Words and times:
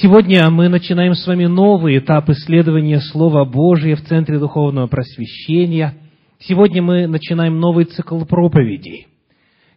Сегодня 0.00 0.48
мы 0.48 0.68
начинаем 0.68 1.14
с 1.14 1.26
вами 1.26 1.46
новый 1.46 1.98
этап 1.98 2.30
исследования 2.30 3.00
Слова 3.00 3.44
Божия 3.44 3.96
в 3.96 4.02
Центре 4.02 4.38
Духовного 4.38 4.86
Просвещения. 4.86 5.94
Сегодня 6.38 6.80
мы 6.80 7.08
начинаем 7.08 7.58
новый 7.58 7.84
цикл 7.86 8.24
проповедей, 8.24 9.08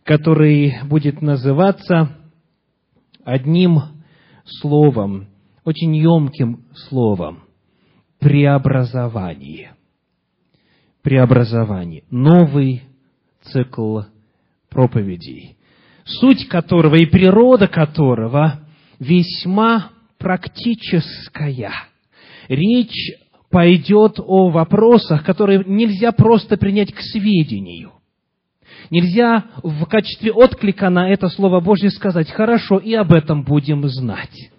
который 0.03 0.75
будет 0.83 1.23
называться 1.23 2.17
одним 3.25 3.79
словом, 4.45 5.25
очень 5.65 5.95
емким 5.95 6.65
словом– 6.75 7.39
преобразование. 8.19 9.73
Преобразование. 11.01 12.03
Новый 12.11 12.83
цикл 13.41 14.01
проповедей, 14.69 15.57
суть 16.05 16.47
которого 16.47 16.93
и 16.93 17.07
природа 17.07 17.67
которого 17.67 18.59
весьма 18.99 19.89
практическая. 20.21 21.73
Речь 22.47 23.13
пойдет 23.49 24.19
о 24.19 24.49
вопросах, 24.49 25.23
которые 25.23 25.63
нельзя 25.65 26.11
просто 26.11 26.57
принять 26.57 26.93
к 26.93 27.01
сведению. 27.01 27.91
Нельзя 28.89 29.45
в 29.63 29.85
качестве 29.85 30.31
отклика 30.31 30.89
на 30.89 31.09
это 31.09 31.29
Слово 31.29 31.59
Божье 31.59 31.91
сказать, 31.91 32.29
хорошо, 32.31 32.77
и 32.77 32.93
об 32.93 33.11
этом 33.11 33.43
будем 33.43 33.87
знать. 33.87 34.51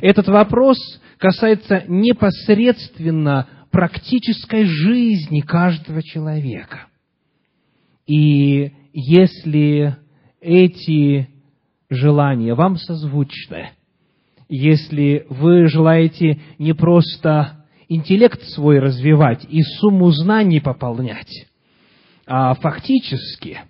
Этот 0.00 0.28
вопрос 0.28 0.78
касается 1.18 1.84
непосредственно 1.86 3.48
практической 3.70 4.64
жизни 4.64 5.40
каждого 5.40 6.02
человека. 6.02 6.86
И 8.06 8.72
если 8.92 9.96
эти 10.40 11.28
желания 11.88 12.54
вам 12.54 12.76
созвучны, 12.76 13.70
если 14.50 15.26
вы 15.30 15.68
желаете 15.68 16.40
не 16.58 16.74
просто 16.74 17.64
интеллект 17.88 18.42
свой 18.48 18.80
развивать 18.80 19.46
и 19.48 19.62
сумму 19.62 20.10
знаний 20.10 20.60
пополнять, 20.60 21.46
а 22.26 22.54
фактически 22.54 23.60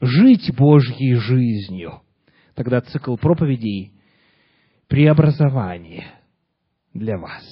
жить 0.00 0.54
Божьей 0.54 1.14
жизнью, 1.14 2.02
тогда 2.54 2.82
цикл 2.82 3.16
проповедей 3.16 3.92
преобразование 4.88 6.06
для 6.92 7.16
вас. 7.16 7.42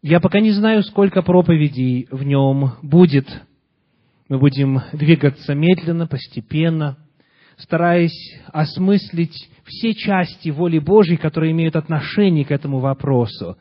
Я 0.00 0.20
пока 0.20 0.38
не 0.38 0.52
знаю, 0.52 0.84
сколько 0.84 1.22
проповедей 1.22 2.06
в 2.12 2.22
нем 2.22 2.74
будет. 2.82 3.26
Мы 4.28 4.38
будем 4.38 4.80
двигаться 4.92 5.54
медленно, 5.54 6.06
постепенно– 6.06 6.98
стараясь 7.58 8.36
осмыслить 8.52 9.50
все 9.68 9.94
части 9.94 10.48
воли 10.48 10.78
Божьей, 10.78 11.16
которые 11.16 11.52
имеют 11.52 11.76
отношение 11.76 12.44
к 12.44 12.50
этому 12.50 12.78
вопросу. 12.80 13.56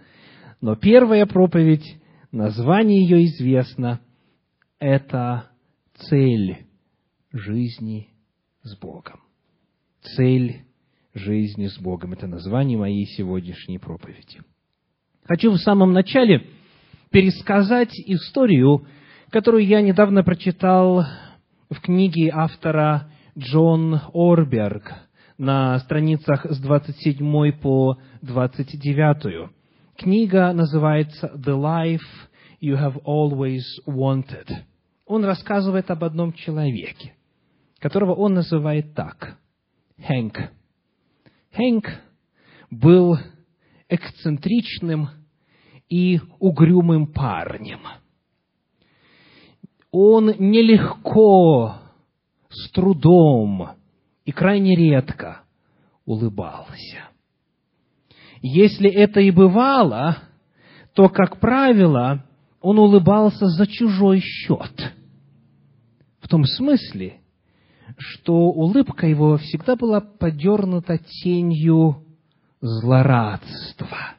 Но 0.62 0.76
первая 0.76 1.26
проповедь, 1.26 1.98
название 2.32 3.04
ее 3.04 3.26
известно, 3.26 4.00
это 4.80 5.50
цель 5.96 6.66
жизни 7.32 8.10
с 8.64 8.78
Богом. 8.78 9.22
Цель 10.02 10.64
жизни 11.14 11.68
с 11.68 11.78
Богом. 11.80 12.14
Это 12.14 12.28
название 12.28 12.78
моей 12.78 13.06
сегодняшней 13.06 13.78
проповеди. 13.78 14.42
Хочу 15.26 15.52
в 15.52 15.58
самом 15.58 15.92
начале 15.92 16.48
пересказать 17.12 17.94
историю, 18.06 18.88
которую 19.30 19.66
я 19.66 19.82
недавно 19.82 20.24
прочитал 20.24 21.06
в 21.70 21.82
книге 21.82 22.32
автора 22.34 23.12
Джон 23.38 24.00
Орберг 24.14 25.07
на 25.38 25.80
страницах 25.80 26.46
с 26.46 26.60
27 26.60 27.52
по 27.60 27.98
29. 28.22 29.50
Книга 29.96 30.52
называется 30.54 31.32
«The 31.36 31.56
Life 31.56 32.00
You 32.62 32.78
Have 32.78 33.04
Always 33.04 33.64
Wanted». 33.88 34.50
Он 35.06 35.24
рассказывает 35.24 35.89
об 35.92 36.04
одном 36.04 36.34
человеке, 36.34 37.14
которого 37.80 38.14
он 38.14 38.34
называет 38.34 38.94
так– 38.94 39.38
Хэнк. 40.06 40.38
Хэнк 41.54 41.88
был 42.70 43.17
эксцентричным 43.90 45.10
и 45.90 46.20
угрюмым 46.40 47.08
парнем. 47.14 47.80
Он 49.92 50.28
нелегко 50.38 51.78
с 52.50 52.70
трудом 52.72 53.77
и 54.27 54.33
крайне 54.33 54.76
редко 54.76 55.39
улыбался. 56.05 57.08
Если 58.42 58.92
это 58.92 59.21
и 59.21 59.32
бывало, 59.32 60.17
то, 60.93 61.08
как 61.08 61.39
правило, 61.39 62.26
он 62.60 62.77
улыбался 62.77 63.45
за 63.48 63.66
чужой 63.66 64.20
счет. 64.20 64.93
В 66.20 66.27
том 66.27 66.43
смысле, 66.43 67.21
что 67.98 68.33
улыбка 68.33 69.08
его 69.08 69.37
всегда 69.37 69.77
была 69.77 70.02
подернута 70.02 70.98
тенью 70.98 72.04
злорадства. 72.60 74.16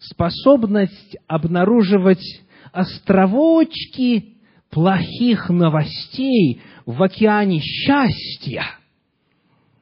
Способность 0.00 1.16
обнаруживать 1.28 2.42
островочки 2.72 4.37
плохих 4.70 5.48
новостей 5.48 6.60
в 6.86 7.02
океане 7.02 7.60
счастья 7.60 8.64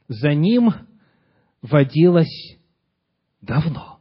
за 0.08 0.34
ним 0.34 0.72
водилось 1.62 2.56
давно. 3.41 3.98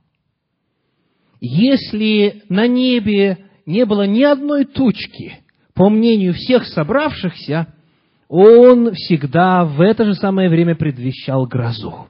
Если 1.40 2.44
на 2.50 2.68
небе 2.68 3.46
не 3.66 3.85
было 3.85 4.06
ни 4.06 4.23
одной 4.23 4.66
тучки, 4.66 5.40
по 5.73 5.90
мнению 5.90 6.34
всех 6.34 6.66
собравшихся, 6.66 7.73
он 8.28 8.94
всегда 8.94 9.66
в 9.66 9.81
это 9.81 10.06
же 10.06 10.16
самое 10.16 10.50
время 10.50 10.75
предвещал 10.75 11.46
грозу. 11.46 12.07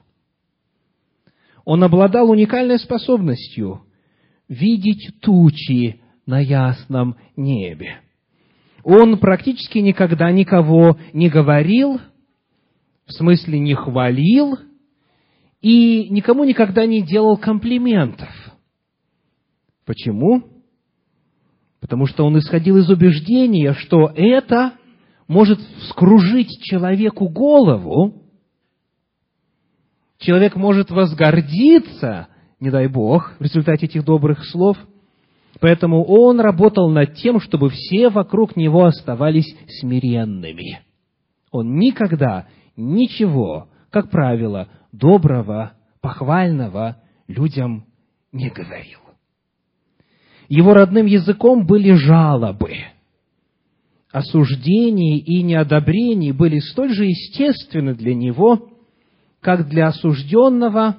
Он 1.64 1.82
обладал 1.82 2.30
уникальной 2.30 2.78
способностью 2.78 3.82
видеть 4.48 5.20
тучи 5.20 6.00
на 6.24 6.38
ясном 6.38 7.16
небе 7.36 8.00
он 8.88 9.18
практически 9.18 9.78
никогда 9.78 10.30
никого 10.30 10.96
не 11.12 11.28
говорил, 11.28 12.00
в 13.04 13.12
смысле 13.12 13.58
не 13.58 13.74
хвалил, 13.74 14.60
и 15.60 16.08
никому 16.08 16.44
никогда 16.44 16.86
не 16.86 17.02
делал 17.02 17.36
комплиментов. 17.36 18.28
Почему? 19.84 20.44
Потому 21.80 22.06
что 22.06 22.24
он 22.24 22.38
исходил 22.38 22.76
из 22.76 22.88
убеждения, 22.88 23.72
что 23.72 24.12
это 24.14 24.74
может 25.26 25.58
вскружить 25.80 26.62
человеку 26.62 27.28
голову, 27.28 28.22
человек 30.18 30.54
может 30.54 30.92
возгордиться, 30.92 32.28
не 32.60 32.70
дай 32.70 32.86
Бог, 32.86 33.34
в 33.40 33.42
результате 33.42 33.86
этих 33.86 34.04
добрых 34.04 34.46
слов– 34.46 34.78
Поэтому 35.60 36.04
он 36.04 36.40
работал 36.40 36.90
над 36.90 37.14
тем, 37.14 37.40
чтобы 37.40 37.70
все 37.70 38.10
вокруг 38.10 38.56
него 38.56 38.84
оставались 38.84 39.56
смиренными. 39.80 40.80
Он 41.50 41.76
никогда 41.76 42.46
ничего, 42.76 43.68
как 43.90 44.10
правило, 44.10 44.68
доброго, 44.92 45.72
похвального 46.00 47.02
людям 47.26 47.86
не 48.32 48.50
говорил. 48.50 48.98
Его 50.48 50.74
родным 50.74 51.06
языком 51.06 51.66
были 51.66 51.92
жалобы. 51.92 52.74
Осуждение 54.12 55.18
и 55.18 55.42
неодобрение 55.42 56.32
были 56.32 56.58
столь 56.58 56.94
же 56.94 57.06
естественны 57.06 57.94
для 57.94 58.14
него, 58.14 58.70
как 59.40 59.68
для 59.68 59.88
осужденного, 59.88 60.96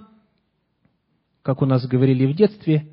как 1.43 1.61
у 1.61 1.65
нас 1.65 1.87
говорили 1.87 2.25
в 2.25 2.35
детстве, 2.35 2.87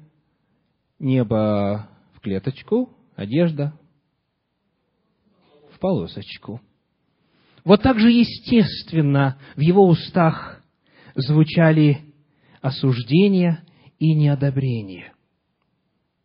небо 0.98 1.88
в 2.14 2.20
клеточку, 2.20 2.90
одежда 3.16 3.78
в 5.72 5.78
полосочку. 5.78 6.60
Вот 7.64 7.82
так 7.82 7.98
же 7.98 8.10
естественно 8.10 9.38
в 9.56 9.60
его 9.60 9.86
устах 9.88 10.62
звучали 11.14 12.00
осуждение 12.60 13.64
и 13.98 14.14
неодобрение. 14.14 15.12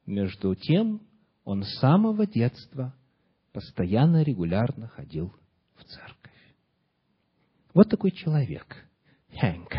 Между 0.05 0.55
тем, 0.55 1.01
он 1.43 1.63
с 1.63 1.79
самого 1.79 2.25
детства 2.25 2.95
постоянно, 3.53 4.23
регулярно 4.23 4.87
ходил 4.87 5.33
в 5.75 5.83
церковь. 5.83 6.15
Вот 7.73 7.89
такой 7.89 8.11
человек, 8.11 8.85
Хэнк. 9.37 9.73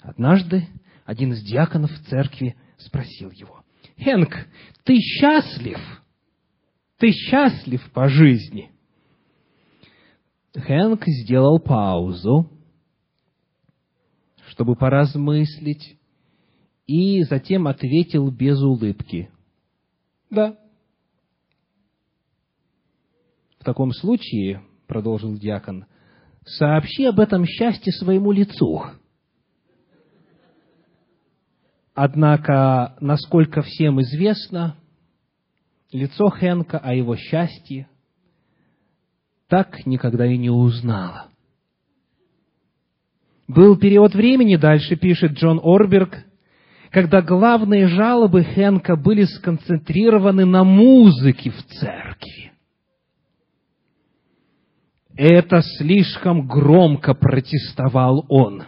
Однажды 0.00 0.68
один 1.04 1.32
из 1.32 1.42
диаконов 1.42 1.90
в 1.90 2.04
церкви 2.08 2.56
спросил 2.78 3.30
его, 3.30 3.64
Хэнк, 3.98 4.46
ты 4.84 4.96
счастлив? 4.98 5.78
Ты 6.98 7.10
счастлив 7.12 7.90
по 7.92 8.08
жизни? 8.08 8.70
Хэнк 10.54 11.04
сделал 11.06 11.60
паузу, 11.60 12.50
чтобы 14.48 14.74
поразмыслить, 14.74 15.98
и 16.86 17.22
затем 17.24 17.68
ответил 17.68 18.30
без 18.30 18.60
улыбки. 18.60 19.30
Да. 20.30 20.58
В 23.60 23.64
таком 23.64 23.92
случае, 23.92 24.62
продолжил 24.86 25.36
диакон, 25.36 25.84
сообщи 26.46 27.04
об 27.04 27.20
этом 27.20 27.44
счастье 27.44 27.92
своему 27.92 28.32
лицу. 28.32 28.84
Однако, 32.00 32.94
насколько 33.00 33.60
всем 33.62 34.00
известно, 34.02 34.76
лицо 35.90 36.30
Хенка 36.30 36.78
о 36.78 36.94
его 36.94 37.16
счастье 37.16 37.88
так 39.48 39.84
никогда 39.84 40.24
и 40.24 40.38
не 40.38 40.48
узнала. 40.48 41.26
Был 43.48 43.76
период 43.76 44.14
времени, 44.14 44.54
дальше 44.54 44.94
пишет 44.94 45.32
Джон 45.32 45.58
Орберг, 45.60 46.24
когда 46.90 47.20
главные 47.20 47.88
жалобы 47.88 48.44
Хенка 48.44 48.94
были 48.94 49.24
сконцентрированы 49.24 50.44
на 50.44 50.62
музыке 50.62 51.50
в 51.50 51.60
церкви. 51.64 52.52
Это 55.16 55.62
слишком 55.62 56.46
громко 56.46 57.14
протестовал 57.14 58.24
он. 58.28 58.66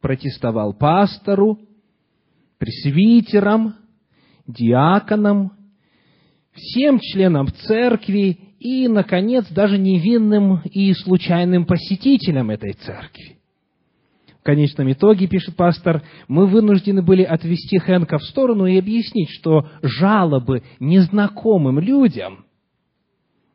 Протестовал 0.00 0.72
пастору, 0.72 1.60
пресвитерам, 2.58 3.74
диаконам, 4.46 5.52
всем 6.52 6.98
членам 7.00 7.48
церкви 7.48 8.38
и, 8.58 8.88
наконец, 8.88 9.46
даже 9.50 9.78
невинным 9.78 10.62
и 10.64 10.92
случайным 10.94 11.66
посетителям 11.66 12.50
этой 12.50 12.72
церкви. 12.72 13.36
В 14.40 14.42
конечном 14.46 14.90
итоге, 14.92 15.26
пишет 15.26 15.56
пастор, 15.56 16.02
мы 16.28 16.46
вынуждены 16.46 17.02
были 17.02 17.22
отвести 17.22 17.78
Хэнка 17.78 18.18
в 18.18 18.22
сторону 18.22 18.66
и 18.66 18.78
объяснить, 18.78 19.30
что 19.30 19.68
жалобы 19.82 20.62
незнакомым 20.78 21.80
людям 21.80 22.46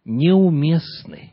неуместны, 0.03 1.31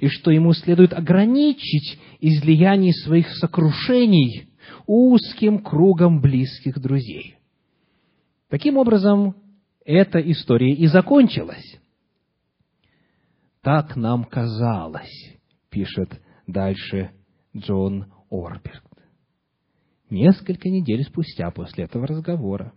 и 0.00 0.08
что 0.08 0.30
ему 0.30 0.52
следует 0.52 0.92
ограничить 0.92 1.98
излияние 2.20 2.92
своих 2.92 3.30
сокрушений 3.36 4.45
узким 4.86 5.58
кругом 5.58 6.20
близких 6.20 6.78
друзей. 6.78 7.36
Таким 8.48 8.76
образом, 8.76 9.34
эта 9.84 10.18
история 10.18 10.72
и 10.72 10.86
закончилась. 10.86 11.78
Так 13.62 13.96
нам 13.96 14.24
казалось, 14.24 15.34
пишет 15.70 16.20
дальше 16.46 17.10
Джон 17.56 18.06
Орберт. 18.30 18.82
Несколько 20.08 20.68
недель 20.68 21.02
спустя 21.04 21.50
после 21.50 21.84
этого 21.84 22.06
разговора 22.06 22.72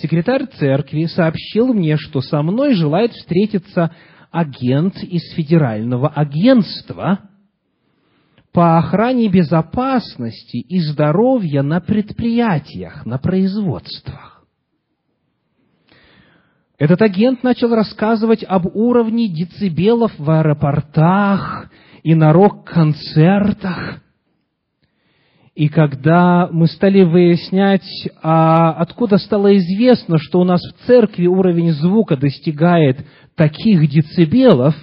секретарь 0.00 0.46
церкви 0.46 1.04
сообщил 1.04 1.72
мне, 1.72 1.96
что 1.96 2.20
со 2.20 2.42
мной 2.42 2.74
желает 2.74 3.12
встретиться 3.12 3.94
агент 4.30 4.96
из 5.02 5.22
федерального 5.34 6.08
агентства 6.08 7.25
по 8.56 8.78
охране 8.78 9.28
безопасности 9.28 10.56
и 10.56 10.80
здоровья 10.80 11.60
на 11.60 11.78
предприятиях, 11.82 13.04
на 13.04 13.18
производствах. 13.18 14.46
Этот 16.78 17.02
агент 17.02 17.42
начал 17.42 17.74
рассказывать 17.74 18.42
об 18.44 18.74
уровне 18.74 19.28
децибелов 19.28 20.10
в 20.16 20.30
аэропортах 20.30 21.68
и 22.02 22.14
на 22.14 22.32
рок-концертах. 22.32 24.00
И 25.54 25.68
когда 25.68 26.48
мы 26.50 26.66
стали 26.66 27.02
выяснять, 27.02 28.08
а 28.22 28.70
откуда 28.72 29.18
стало 29.18 29.54
известно, 29.58 30.16
что 30.16 30.40
у 30.40 30.44
нас 30.44 30.62
в 30.62 30.86
церкви 30.86 31.26
уровень 31.26 31.72
звука 31.72 32.16
достигает 32.16 33.06
таких 33.34 33.86
децибелов, 33.86 34.74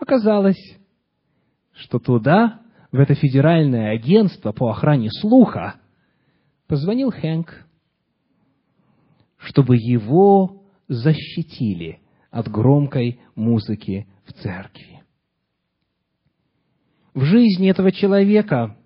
оказалось, 0.00 0.56
что 1.76 1.98
туда, 1.98 2.60
в 2.90 2.98
это 2.98 3.14
федеральное 3.14 3.92
агентство 3.92 4.52
по 4.52 4.70
охране 4.70 5.10
слуха, 5.10 5.76
позвонил 6.66 7.10
Хэнк, 7.10 7.66
чтобы 9.38 9.76
его 9.76 10.62
защитили 10.88 12.00
от 12.30 12.48
громкой 12.48 13.20
музыки 13.34 14.06
в 14.24 14.32
церкви. 14.32 15.02
В 17.14 17.24
жизни 17.24 17.70
этого 17.70 17.92
человека 17.92 18.76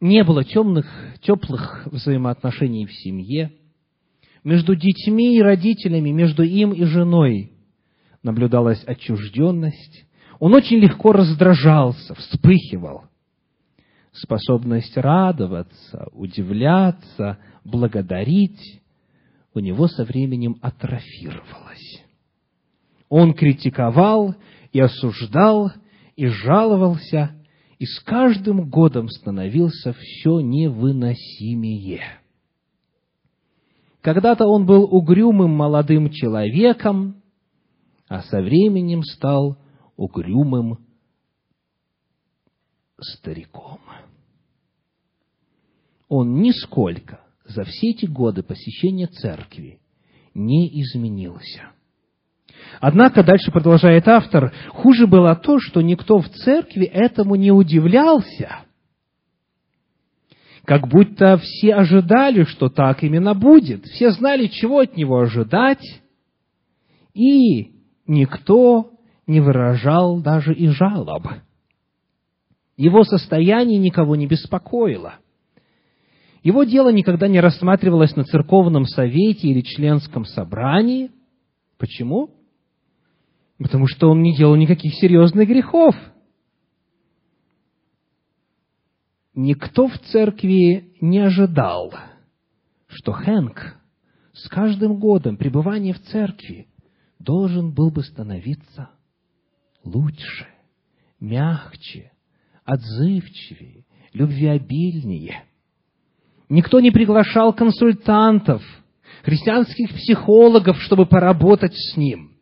не 0.00 0.22
было 0.24 0.44
темных, 0.44 0.86
теплых 1.22 1.86
взаимоотношений 1.86 2.86
в 2.86 2.92
семье. 2.92 3.52
Между 4.42 4.74
детьми 4.74 5.36
и 5.36 5.42
родителями, 5.42 6.10
между 6.10 6.42
им 6.42 6.72
и 6.72 6.84
женой 6.84 7.52
наблюдалась 8.22 8.82
отчужденность, 8.84 10.06
он 10.44 10.52
очень 10.52 10.76
легко 10.76 11.12
раздражался, 11.12 12.14
вспыхивал. 12.16 13.04
Способность 14.12 14.94
радоваться, 14.94 16.08
удивляться, 16.12 17.38
благодарить 17.64 18.82
у 19.54 19.60
него 19.60 19.88
со 19.88 20.04
временем 20.04 20.58
атрофировалась. 20.60 22.04
Он 23.08 23.32
критиковал 23.32 24.34
и 24.70 24.80
осуждал, 24.80 25.72
и 26.14 26.26
жаловался, 26.26 27.30
и 27.78 27.86
с 27.86 28.00
каждым 28.00 28.68
годом 28.68 29.08
становился 29.08 29.94
все 29.94 30.40
невыносимее. 30.40 32.02
Когда-то 34.02 34.44
он 34.44 34.66
был 34.66 34.84
угрюмым 34.94 35.52
молодым 35.52 36.10
человеком, 36.10 37.22
а 38.08 38.20
со 38.20 38.42
временем 38.42 39.04
стал 39.04 39.56
угрюмым 39.96 40.78
стариком. 43.00 43.80
Он 46.08 46.40
нисколько 46.40 47.20
за 47.44 47.64
все 47.64 47.90
эти 47.90 48.06
годы 48.06 48.42
посещения 48.42 49.06
церкви 49.06 49.80
не 50.34 50.68
изменился. 50.82 51.70
Однако, 52.80 53.22
дальше 53.22 53.50
продолжает 53.50 54.08
автор, 54.08 54.52
хуже 54.70 55.06
было 55.06 55.34
то, 55.36 55.58
что 55.58 55.80
никто 55.80 56.18
в 56.18 56.28
церкви 56.28 56.84
этому 56.84 57.34
не 57.34 57.52
удивлялся. 57.52 58.64
Как 60.64 60.88
будто 60.88 61.36
все 61.38 61.74
ожидали, 61.74 62.44
что 62.44 62.70
так 62.70 63.02
именно 63.02 63.34
будет. 63.34 63.84
Все 63.84 64.10
знали, 64.10 64.46
чего 64.46 64.80
от 64.80 64.96
него 64.96 65.18
ожидать. 65.18 66.02
И 67.12 67.74
никто 68.06 68.93
не 69.26 69.40
выражал 69.40 70.20
даже 70.20 70.54
и 70.54 70.68
жалоб. 70.68 71.26
Его 72.76 73.04
состояние 73.04 73.78
никого 73.78 74.16
не 74.16 74.26
беспокоило. 74.26 75.14
Его 76.42 76.64
дело 76.64 76.92
никогда 76.92 77.26
не 77.26 77.40
рассматривалось 77.40 78.16
на 78.16 78.24
церковном 78.24 78.84
совете 78.84 79.48
или 79.48 79.62
членском 79.62 80.24
собрании. 80.24 81.10
Почему? 81.78 82.30
Потому 83.58 83.86
что 83.86 84.10
он 84.10 84.22
не 84.22 84.36
делал 84.36 84.56
никаких 84.56 84.94
серьезных 84.94 85.48
грехов. 85.48 85.94
Никто 89.34 89.88
в 89.88 89.98
церкви 89.98 90.92
не 91.00 91.20
ожидал, 91.20 91.94
что 92.88 93.12
Хэнк 93.12 93.76
с 94.32 94.48
каждым 94.48 94.98
годом 94.98 95.36
пребывания 95.36 95.92
в 95.94 96.00
церкви 96.00 96.68
должен 97.18 97.72
был 97.72 97.90
бы 97.90 98.02
становиться 98.02 98.90
лучше, 99.84 100.46
мягче, 101.20 102.12
отзывчивее, 102.64 103.84
любвеобильнее. 104.12 105.44
Никто 106.48 106.80
не 106.80 106.90
приглашал 106.90 107.52
консультантов, 107.52 108.62
христианских 109.22 109.90
психологов, 109.90 110.80
чтобы 110.82 111.06
поработать 111.06 111.74
с 111.74 111.96
ним. 111.96 112.32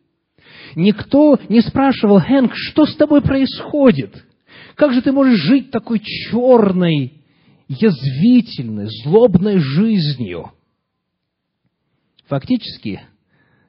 Никто 0.75 1.39
не 1.49 1.61
спрашивал, 1.61 2.19
Хэнк, 2.19 2.51
что 2.55 2.85
с 2.85 2.95
тобой 2.95 3.21
происходит? 3.21 4.25
Как 4.75 4.93
же 4.93 5.01
ты 5.01 5.11
можешь 5.11 5.39
жить 5.39 5.71
такой 5.71 5.99
черной, 5.99 7.21
язвительной, 7.67 8.87
злобной 9.03 9.59
жизнью? 9.59 10.51
Фактически, 12.27 13.01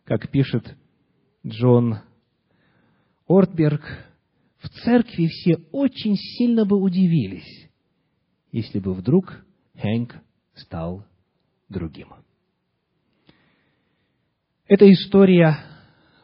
как 0.05 0.31
пишет 0.31 0.77
Джон 1.47 1.99
Ортберг, 3.27 3.83
в 4.59 4.69
церкви 4.69 5.27
все 5.27 5.57
очень 5.73 6.17
сильно 6.17 6.65
бы 6.65 6.77
удивились, 6.77 7.71
если 8.53 8.79
бы 8.79 8.95
вдруг 8.95 9.45
Хэнк 9.77 10.15
стал 10.55 11.05
другим. 11.69 12.09
Эта 14.67 14.91
история 14.91 15.59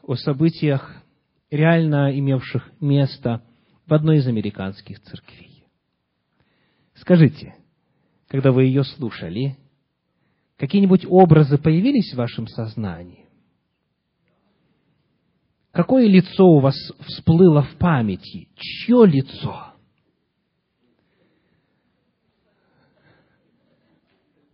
о 0.02 0.14
событиях, 0.14 1.02
реально 1.50 2.18
имевших 2.18 2.70
место 2.80 3.42
в 3.86 3.92
одной 3.92 4.18
из 4.18 4.26
американских 4.26 5.00
церквей. 5.00 5.64
Скажите, 6.94 7.54
когда 8.28 8.52
вы 8.52 8.64
ее 8.64 8.84
слушали, 8.84 9.56
какие-нибудь 10.56 11.04
образы 11.06 11.58
появились 11.58 12.12
в 12.12 12.16
вашем 12.16 12.46
сознании? 12.46 13.29
Какое 15.72 16.06
лицо 16.08 16.46
у 16.46 16.58
вас 16.58 16.74
всплыло 17.06 17.62
в 17.62 17.76
памяти? 17.76 18.48
Чье 18.56 19.06
лицо? 19.06 19.66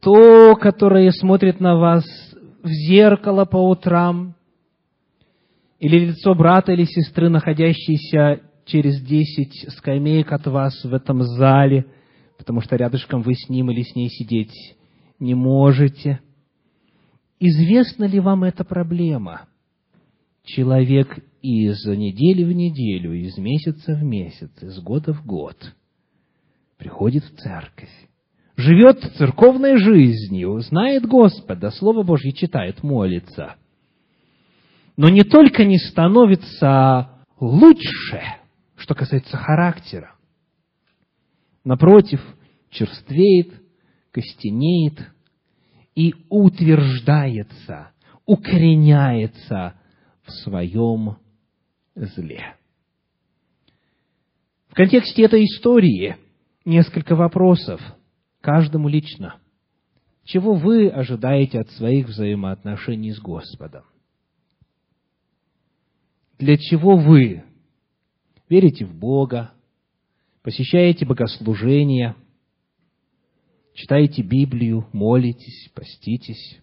То, 0.00 0.54
которое 0.56 1.10
смотрит 1.10 1.58
на 1.58 1.76
вас 1.76 2.04
в 2.62 2.68
зеркало 2.68 3.44
по 3.44 3.56
утрам, 3.56 4.34
или 5.78 6.06
лицо 6.06 6.34
брата 6.34 6.72
или 6.72 6.84
сестры, 6.84 7.28
находящейся 7.28 8.42
через 8.66 9.00
десять 9.02 9.70
скамеек 9.72 10.32
от 10.32 10.46
вас 10.46 10.84
в 10.84 10.92
этом 10.92 11.22
зале, 11.22 11.86
потому 12.38 12.60
что 12.60 12.76
рядышком 12.76 13.22
вы 13.22 13.34
с 13.34 13.48
ним 13.48 13.70
или 13.70 13.82
с 13.82 13.94
ней 13.94 14.08
сидеть 14.08 14.76
не 15.18 15.34
можете. 15.34 16.20
Известна 17.40 18.04
ли 18.04 18.20
вам 18.20 18.44
эта 18.44 18.64
проблема? 18.64 19.46
Человек 20.46 21.18
из 21.42 21.84
недели 21.86 22.44
в 22.44 22.52
неделю, 22.52 23.12
из 23.14 23.36
месяца 23.36 23.94
в 23.94 24.04
месяц, 24.04 24.50
из 24.62 24.78
года 24.78 25.12
в 25.12 25.26
год 25.26 25.56
приходит 26.78 27.24
в 27.24 27.36
церковь, 27.36 27.90
живет 28.56 29.00
церковной 29.16 29.76
жизнью, 29.76 30.60
знает 30.60 31.04
Господа, 31.04 31.72
Слово 31.72 32.04
Божье 32.04 32.32
читает, 32.32 32.84
молится, 32.84 33.56
но 34.96 35.08
не 35.08 35.24
только 35.24 35.64
не 35.64 35.78
становится 35.78 37.10
лучше, 37.40 38.22
что 38.76 38.94
касается 38.94 39.36
характера. 39.36 40.14
Напротив, 41.64 42.20
черствеет, 42.70 43.52
костенеет 44.12 45.10
и 45.96 46.14
утверждается, 46.28 47.90
укореняется 48.26 49.74
в 50.26 50.30
своем 50.30 51.16
зле. 51.94 52.56
В 54.68 54.74
контексте 54.74 55.22
этой 55.22 55.44
истории 55.44 56.16
несколько 56.64 57.14
вопросов 57.14 57.80
каждому 58.40 58.88
лично. 58.88 59.40
Чего 60.24 60.54
вы 60.54 60.88
ожидаете 60.88 61.60
от 61.60 61.70
своих 61.70 62.08
взаимоотношений 62.08 63.12
с 63.12 63.20
Господом? 63.20 63.84
Для 66.38 66.58
чего 66.58 66.96
вы 66.96 67.44
верите 68.48 68.84
в 68.84 68.94
Бога, 68.94 69.52
посещаете 70.42 71.06
богослужения, 71.06 72.16
читаете 73.72 74.22
Библию, 74.22 74.88
молитесь, 74.92 75.70
поститесь? 75.74 76.60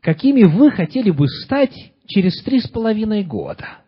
Какими 0.00 0.44
вы 0.44 0.70
хотели 0.70 1.10
бы 1.10 1.26
стать 1.28 1.74
через 2.06 2.42
три 2.42 2.60
с 2.60 2.68
половиной 2.68 3.24
года? 3.24 3.78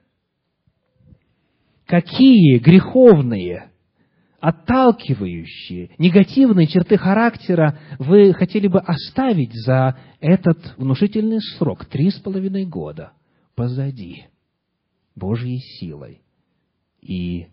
Какие 1.86 2.58
греховные, 2.58 3.70
отталкивающие, 4.40 5.90
негативные 5.98 6.66
черты 6.66 6.96
характера 6.96 7.78
вы 7.98 8.32
хотели 8.32 8.68
бы 8.68 8.80
оставить 8.80 9.52
за 9.54 9.98
этот 10.20 10.76
внушительный 10.76 11.40
срок, 11.40 11.84
три 11.86 12.10
с 12.10 12.18
половиной 12.20 12.64
года, 12.64 13.12
позади, 13.54 14.26
Божьей 15.14 15.58
силой 15.58 16.22
и 17.00 17.48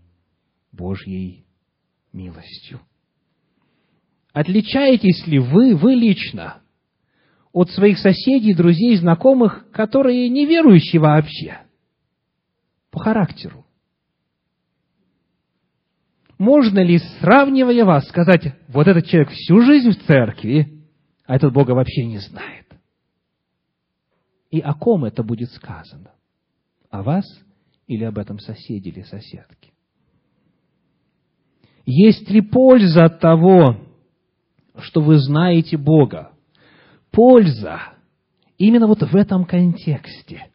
Божьей 0.71 1.45
милостью? 2.13 2.79
Отличаетесь 4.33 5.25
ли 5.25 5.39
вы, 5.39 5.75
вы 5.75 5.95
лично, 5.95 6.61
от 7.57 7.71
своих 7.71 7.97
соседей, 7.97 8.53
друзей, 8.53 8.95
знакомых, 8.97 9.71
которые 9.71 10.29
неверующие 10.29 11.01
вообще, 11.01 11.61
по 12.91 12.99
характеру. 12.99 13.65
Можно 16.37 16.83
ли, 16.83 16.99
сравнивая 17.19 17.83
вас, 17.83 18.07
сказать, 18.09 18.53
вот 18.67 18.87
этот 18.87 19.07
человек 19.07 19.31
всю 19.31 19.61
жизнь 19.61 19.89
в 19.89 20.05
церкви, 20.05 20.83
а 21.25 21.35
этот 21.35 21.51
Бога 21.51 21.71
вообще 21.71 22.05
не 22.05 22.19
знает? 22.19 22.67
И 24.51 24.59
о 24.59 24.75
ком 24.75 25.05
это 25.05 25.23
будет 25.23 25.51
сказано? 25.51 26.11
О 26.91 27.01
вас 27.01 27.25
или 27.87 28.03
об 28.03 28.19
этом 28.19 28.37
соседе 28.37 28.91
или 28.91 29.01
соседке? 29.01 29.71
Есть 31.87 32.29
ли 32.29 32.41
польза 32.41 33.05
от 33.05 33.19
того, 33.19 33.77
что 34.77 35.01
вы 35.01 35.17
знаете 35.17 35.75
Бога? 35.75 36.36
Польза 37.17 37.81
именно 38.59 38.85
вот 38.85 39.01
в 39.01 39.15
этом 39.15 39.45
контексте, 39.45 40.51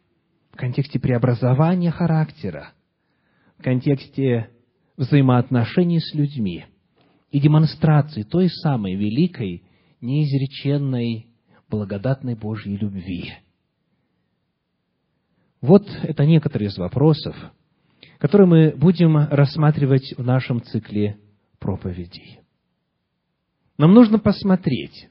в 0.53 0.57
контексте 0.57 1.01
преобразования 1.01 1.91
характера, 1.91 2.73
в 3.59 3.65
контексте 3.65 4.49
взаимоотношений 4.97 5.99
с 5.99 6.15
людьми 6.15 6.67
и 7.33 7.41
демонстрации 7.41 8.23
той 8.23 8.49
самой 8.49 8.95
великой, 8.95 9.65
неизреченной, 10.01 11.27
благодатной 11.69 12.37
Божьей 12.37 12.77
любви. 12.77 13.33
Вот 15.61 15.89
это 16.05 16.25
некоторые 16.25 16.69
из 16.69 16.79
вопросов, 16.79 17.35
которые 18.19 18.47
мы 18.47 18.71
будем 18.77 19.17
рассматривать 19.17 20.15
в 20.17 20.23
нашем 20.23 20.63
цикле 20.63 21.19
проповедей. 21.59 22.39
Нам 23.79 23.95
нужно 23.95 24.21
посмотреть, 24.21 25.09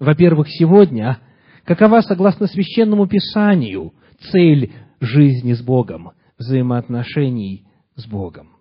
во-первых, 0.00 0.48
сегодня, 0.48 1.20
какова, 1.64 2.00
согласно 2.00 2.48
Священному 2.48 3.06
Писанию, 3.06 3.92
цель 4.32 4.72
жизни 5.00 5.52
с 5.52 5.62
Богом, 5.62 6.10
взаимоотношений 6.38 7.66
с 7.94 8.04
Богом, 8.06 8.56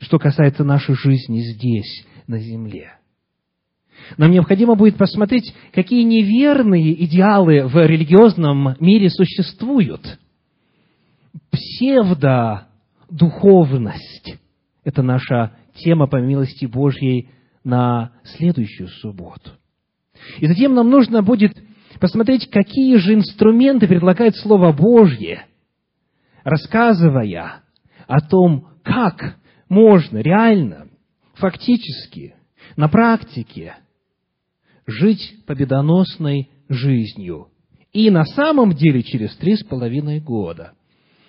что 0.00 0.18
касается 0.18 0.64
нашей 0.64 0.96
жизни 0.96 1.38
здесь, 1.40 2.04
на 2.26 2.38
земле. 2.38 2.94
Нам 4.16 4.30
необходимо 4.30 4.74
будет 4.74 4.96
посмотреть, 4.96 5.54
какие 5.72 6.02
неверные 6.02 7.04
идеалы 7.04 7.66
в 7.66 7.76
религиозном 7.76 8.74
мире 8.80 9.10
существуют. 9.10 10.18
Псевдодуховность– 11.50 14.38
это 14.84 15.02
наша 15.02 15.52
тема, 15.74 16.06
по 16.06 16.16
милости 16.16 16.64
Божьей, 16.64 17.28
на 17.64 18.12
следующую 18.24 18.88
субботу. 18.88 19.50
И 20.38 20.46
затем 20.46 20.74
нам 20.74 20.90
нужно 20.90 21.22
будет 21.22 21.52
посмотреть, 22.00 22.50
какие 22.50 22.96
же 22.96 23.14
инструменты 23.14 23.86
предлагает 23.86 24.36
Слово 24.36 24.72
Божье, 24.72 25.46
рассказывая 26.44 27.62
о 28.06 28.20
том, 28.20 28.68
как 28.82 29.36
можно 29.68 30.18
реально, 30.18 30.88
фактически, 31.34 32.34
на 32.76 32.88
практике 32.88 33.76
жить 34.86 35.44
победоносной 35.46 36.50
жизнью. 36.68 37.48
И 37.92 38.10
на 38.10 38.24
самом 38.24 38.72
деле 38.72 39.02
через 39.02 39.36
три 39.36 39.56
с 39.56 39.64
половиной 39.64 40.20
года, 40.20 40.72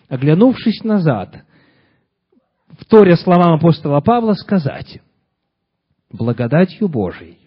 оглянувшись 0.07 0.83
назад, 0.83 1.43
вторя 2.79 3.15
словам 3.17 3.53
апостола 3.53 3.99
Павла, 3.99 4.33
сказать, 4.33 5.01
благодатью 6.09 6.87
Божией 6.87 7.42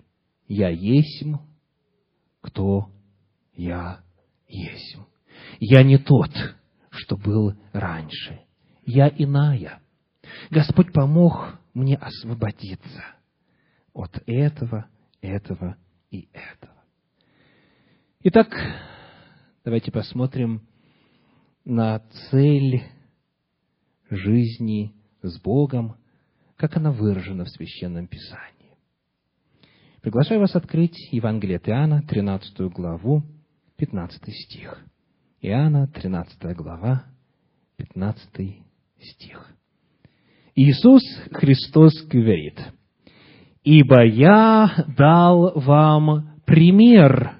я 0.48 0.68
есмь, 0.68 1.36
кто 2.40 2.90
я 3.54 4.00
есмь. 4.48 5.02
Я 5.60 5.82
не 5.82 5.98
тот, 5.98 6.30
что 6.90 7.16
был 7.16 7.54
раньше. 7.72 8.40
Я 8.84 9.08
иная. 9.08 9.80
Господь 10.50 10.92
помог 10.92 11.58
мне 11.74 11.96
освободиться 11.96 13.04
от 13.92 14.22
этого, 14.26 14.88
этого 15.20 15.76
и 16.10 16.28
этого. 16.32 16.74
Итак, 18.22 18.48
давайте 19.64 19.92
посмотрим 19.92 20.66
на 21.64 22.00
цель 22.30 22.82
жизни 24.10 24.94
с 25.22 25.40
Богом, 25.40 25.96
как 26.56 26.76
она 26.76 26.92
выражена 26.92 27.44
в 27.44 27.50
Священном 27.50 28.06
Писании. 28.06 28.55
Приглашаю 30.06 30.38
вас 30.38 30.54
открыть 30.54 31.08
Евангелие 31.10 31.56
от 31.56 31.68
Иоанна, 31.68 32.00
13 32.00 32.60
главу, 32.72 33.24
15 33.76 34.22
стих. 34.32 34.78
Иоанна, 35.40 35.88
13 35.88 36.56
глава, 36.56 37.06
15 37.76 38.62
стих. 39.00 39.46
Иисус 40.54 41.02
Христос 41.32 42.06
говорит, 42.06 42.56
«Ибо 43.64 44.06
я 44.06 44.84
дал 44.96 45.58
вам 45.58 46.38
пример, 46.44 47.38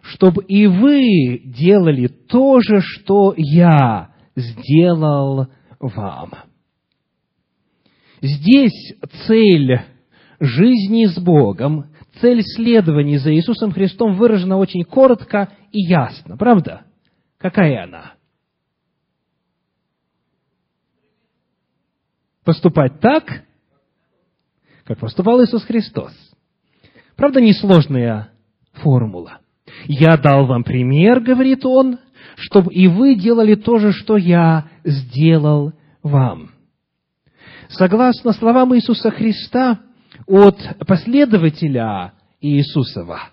чтобы 0.00 0.42
и 0.44 0.66
вы 0.66 1.42
делали 1.44 2.06
то 2.06 2.60
же, 2.60 2.80
что 2.80 3.34
я 3.36 4.14
сделал 4.34 5.48
вам». 5.78 6.32
здесь 8.22 8.96
цель 9.26 9.82
жизни 10.40 11.06
с 11.06 11.18
Богом, 11.18 11.86
цель 12.20 12.42
следования 12.42 13.18
за 13.18 13.34
Иисусом 13.34 13.72
Христом 13.72 14.16
выражена 14.16 14.56
очень 14.56 14.84
коротко 14.84 15.52
и 15.72 15.80
ясно. 15.80 16.36
Правда? 16.36 16.84
Какая 17.38 17.84
она? 17.84 18.14
Поступать 22.44 23.00
так, 23.00 23.44
как 24.84 24.98
поступал 24.98 25.42
Иисус 25.42 25.64
Христос. 25.64 26.12
Правда, 27.16 27.40
несложная 27.40 28.30
формула. 28.72 29.40
«Я 29.86 30.16
дал 30.16 30.46
вам 30.46 30.64
пример,— 30.64 31.20
говорит 31.22 31.64
он,— 31.64 31.98
чтобы 32.36 32.72
и 32.72 32.86
вы 32.86 33.16
делали 33.16 33.54
то 33.54 33.78
же, 33.78 33.92
что 33.92 34.16
я 34.16 34.68
сделал 34.84 35.72
вам». 36.02 36.50
Согласно 37.68 38.32
словам 38.32 38.76
Иисуса 38.76 39.10
Христа, 39.10 39.80
от 40.26 40.58
последователя 40.86 42.14
Иисусова 42.40 43.30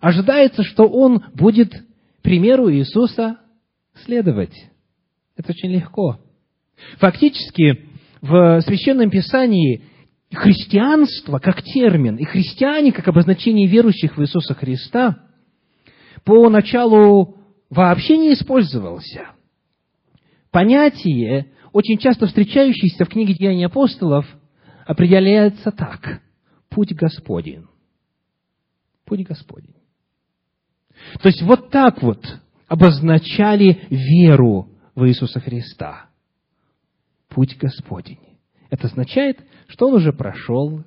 ожидается, 0.00 0.62
что 0.62 0.84
он 0.84 1.24
будет 1.34 1.72
примеру 2.22 2.72
Иисуса 2.72 3.38
следовать. 4.04 4.54
Это 5.36 5.50
очень 5.50 5.70
легко. 5.70 6.20
Фактически, 6.98 7.88
в 8.20 8.60
Священном 8.62 9.10
Писании 9.10 9.82
христианство 10.32 11.38
как 11.38 11.62
термин 11.62 12.16
и 12.16 12.24
христиане 12.24 12.92
как 12.92 13.06
обозначение 13.08 13.68
верующих 13.68 14.16
в 14.16 14.22
Иисуса 14.22 14.54
Христа 14.54 15.18
поначалу 16.24 17.36
вообще 17.68 18.16
не 18.16 18.32
использовался. 18.32 19.32
Понятие, 20.50 21.52
очень 21.72 21.98
часто 21.98 22.26
встречающееся 22.26 23.04
в 23.04 23.08
книге 23.08 23.34
Деяний 23.34 23.66
апостолов, 23.66 24.26
определяется 24.86 25.70
так. 25.70 26.20
Путь 26.68 26.94
Господень. 26.94 27.66
Путь 29.04 29.26
Господень. 29.26 29.74
То 31.20 31.28
есть 31.28 31.42
вот 31.42 31.70
так 31.70 32.02
вот 32.02 32.24
обозначали 32.68 33.86
веру 33.90 34.68
в 34.94 35.06
Иисуса 35.06 35.40
Христа. 35.40 36.06
Путь 37.28 37.56
Господень. 37.58 38.20
Это 38.70 38.86
означает, 38.86 39.38
что 39.68 39.88
Он 39.88 39.94
уже 39.94 40.12
прошел. 40.12 40.84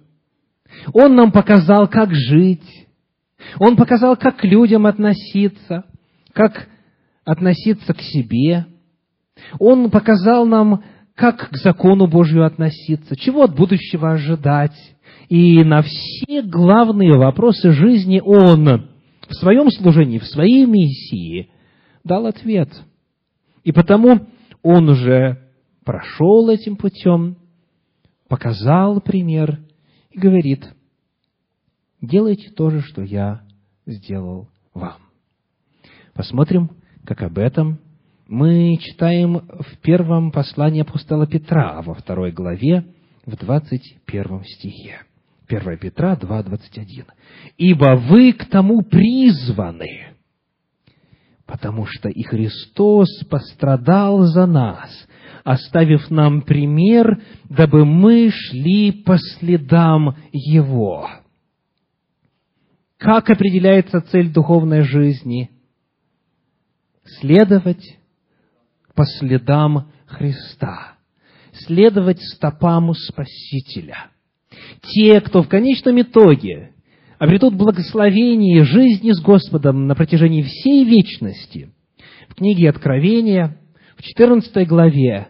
Он 0.93 1.15
нам 1.15 1.31
показал, 1.31 1.87
как 1.87 2.13
жить. 2.13 2.87
Он 3.59 3.75
показал, 3.75 4.17
как 4.17 4.37
к 4.37 4.43
людям 4.43 4.85
относиться, 4.85 5.85
как 6.33 6.67
относиться 7.23 7.93
к 7.93 8.01
себе. 8.01 8.65
Он 9.59 9.91
показал 9.91 10.45
нам, 10.45 10.83
как 11.15 11.49
к 11.49 11.57
закону 11.57 12.07
Божию 12.07 12.45
относиться, 12.45 13.15
чего 13.15 13.43
от 13.43 13.55
будущего 13.55 14.11
ожидать. 14.11 14.75
И 15.29 15.63
на 15.63 15.81
все 15.81 16.43
главные 16.43 17.13
вопросы 17.17 17.71
жизни 17.71 18.21
Он 18.23 18.89
в 19.27 19.33
своем 19.33 19.71
служении, 19.71 20.19
в 20.19 20.27
своей 20.27 20.65
миссии 20.65 21.49
дал 22.03 22.27
ответ. 22.27 22.69
И 23.63 23.71
потому 23.71 24.27
Он 24.61 24.89
уже 24.89 25.49
прошел 25.83 26.49
этим 26.49 26.75
путем, 26.75 27.37
показал 28.27 29.01
пример 29.01 29.61
и 30.11 30.19
говорит, 30.19 30.67
делайте 32.01 32.51
то 32.51 32.69
же, 32.69 32.81
что 32.81 33.01
я 33.01 33.41
сделал 33.85 34.49
вам. 34.73 34.97
Посмотрим, 36.13 36.71
как 37.05 37.21
об 37.21 37.37
этом 37.37 37.79
мы 38.27 38.77
читаем 38.77 39.47
в 39.47 39.77
первом 39.81 40.31
послании 40.31 40.81
апостола 40.81 41.27
Петра, 41.27 41.81
во 41.81 41.93
второй 41.93 42.31
главе, 42.31 42.85
в 43.25 43.35
двадцать 43.37 43.97
первом 44.05 44.43
стихе. 44.43 45.01
1 45.47 45.77
Петра 45.77 46.15
2, 46.15 46.43
21. 46.43 47.05
«Ибо 47.57 47.95
вы 47.97 48.33
к 48.33 48.45
тому 48.45 48.81
призваны, 48.81 50.15
потому 51.45 51.85
что 51.85 52.09
и 52.09 52.23
Христос 52.23 53.07
пострадал 53.29 54.23
за 54.23 54.47
нас, 54.47 54.89
оставив 55.43 56.09
нам 56.09 56.41
пример, 56.41 57.21
дабы 57.47 57.85
мы 57.85 58.31
шли 58.31 58.91
по 58.91 59.17
следам 59.17 60.15
Его». 60.31 61.07
Как 62.97 63.29
определяется 63.29 64.01
цель 64.01 64.31
духовной 64.31 64.81
жизни? 64.81 65.51
Следовать 67.19 67.83
по 68.95 69.05
следам 69.05 69.91
Христа, 70.07 70.93
следовать 71.53 72.21
стопам 72.21 72.93
Спасителя. 72.93 74.07
Те, 74.81 75.19
кто 75.21 75.43
в 75.43 75.49
конечном 75.49 76.01
итоге 76.01 76.71
обретут 77.19 77.55
благословение 77.55 78.63
жизни 78.63 79.11
с 79.11 79.21
Господом 79.21 79.87
на 79.87 79.95
протяжении 79.95 80.43
всей 80.43 80.85
вечности, 80.85 81.71
в 82.29 82.35
книге 82.35 82.69
Откровения, 82.69 83.57
в 83.97 84.01
14 84.01 84.67
главе, 84.67 85.27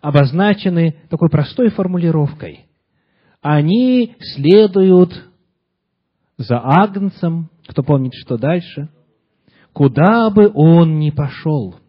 обозначены 0.00 0.96
такой 1.08 1.30
простой 1.30 1.70
формулировкой. 1.70 2.66
Они 3.40 4.14
следуют 4.20 5.12
за 6.36 6.58
Агнцем, 6.58 7.50
кто 7.66 7.82
помнит, 7.82 8.12
что 8.14 8.36
дальше, 8.36 8.88
куда 9.72 10.30
бы 10.30 10.50
он 10.52 10.98
ни 10.98 11.10
пошел– 11.10 11.76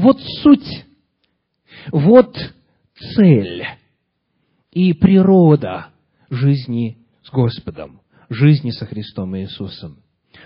вот 0.00 0.20
суть, 0.42 0.86
вот 1.92 2.36
цель 3.14 3.64
и 4.72 4.92
природа 4.92 5.88
жизни 6.28 6.98
с 7.22 7.30
Господом, 7.30 8.00
жизни 8.28 8.70
со 8.70 8.86
Христом 8.86 9.36
Иисусом. 9.36 9.98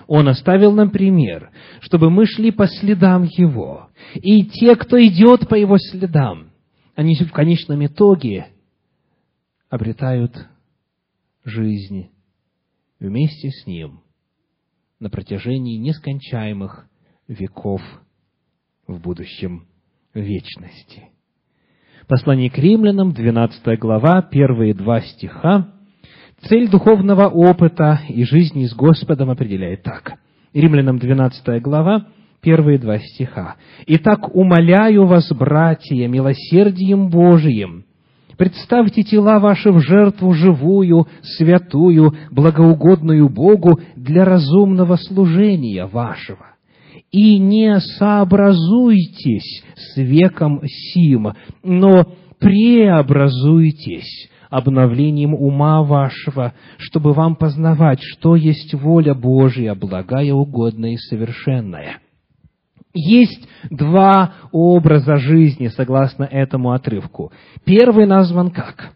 Он 0.06 0.28
оставил 0.28 0.72
нам 0.72 0.90
пример, 0.90 1.50
чтобы 1.80 2.10
мы 2.10 2.26
шли 2.26 2.50
по 2.50 2.66
следам 2.66 3.24
Его. 3.24 3.90
И 4.14 4.44
те, 4.44 4.76
кто 4.76 5.02
идет 5.02 5.48
по 5.48 5.54
Его 5.54 5.78
следам, 5.78 6.50
они 6.94 7.14
в 7.14 7.32
конечном 7.32 7.84
итоге 7.86 8.48
обретают 9.68 10.48
жизнь 11.44 12.10
вместе 12.98 13.50
с 13.50 13.66
Ним 13.66 14.00
на 15.00 15.10
протяжении 15.10 15.76
нескончаемых 15.76 16.86
веков 17.28 17.82
в 18.86 19.00
будущем 19.00 19.64
вечности. 20.14 21.04
Послание 22.06 22.50
к 22.50 22.58
римлянам, 22.58 23.12
12 23.12 23.78
глава, 23.78 24.22
первые 24.22 24.74
два 24.74 25.00
стиха. 25.00 25.68
Цель 26.42 26.68
духовного 26.68 27.28
опыта 27.28 28.00
и 28.08 28.24
жизни 28.24 28.66
с 28.66 28.74
Господом 28.74 29.30
определяет 29.30 29.82
так. 29.82 30.14
Римлянам 30.52 30.98
12 30.98 31.62
глава, 31.62 32.08
первые 32.42 32.78
два 32.78 32.98
стиха. 32.98 33.56
«Итак, 33.86 34.34
умоляю 34.34 35.06
вас, 35.06 35.32
братья, 35.32 36.06
милосердием 36.06 37.08
Божиим, 37.08 37.86
представьте 38.36 39.02
тела 39.02 39.38
ваши 39.38 39.72
в 39.72 39.80
жертву 39.80 40.34
живую, 40.34 41.08
святую, 41.22 42.14
благоугодную 42.30 43.30
Богу 43.30 43.80
для 43.96 44.26
разумного 44.26 44.96
служения 44.96 45.86
вашего 45.86 46.53
и 47.14 47.38
не 47.38 47.78
сообразуйтесь 47.78 49.62
с 49.76 49.96
веком 49.96 50.60
сим, 50.66 51.32
но 51.62 52.08
преобразуйтесь 52.40 54.28
обновлением 54.50 55.32
ума 55.32 55.84
вашего, 55.84 56.54
чтобы 56.78 57.12
вам 57.12 57.36
познавать, 57.36 58.00
что 58.02 58.34
есть 58.34 58.74
воля 58.74 59.14
Божия, 59.14 59.76
благая, 59.76 60.34
угодная 60.34 60.94
и 60.94 60.96
совершенная. 60.96 62.00
Есть 62.92 63.46
два 63.70 64.34
образа 64.50 65.14
жизни, 65.16 65.68
согласно 65.68 66.24
этому 66.24 66.72
отрывку. 66.72 67.30
Первый 67.64 68.06
назван 68.06 68.50
как? 68.50 68.92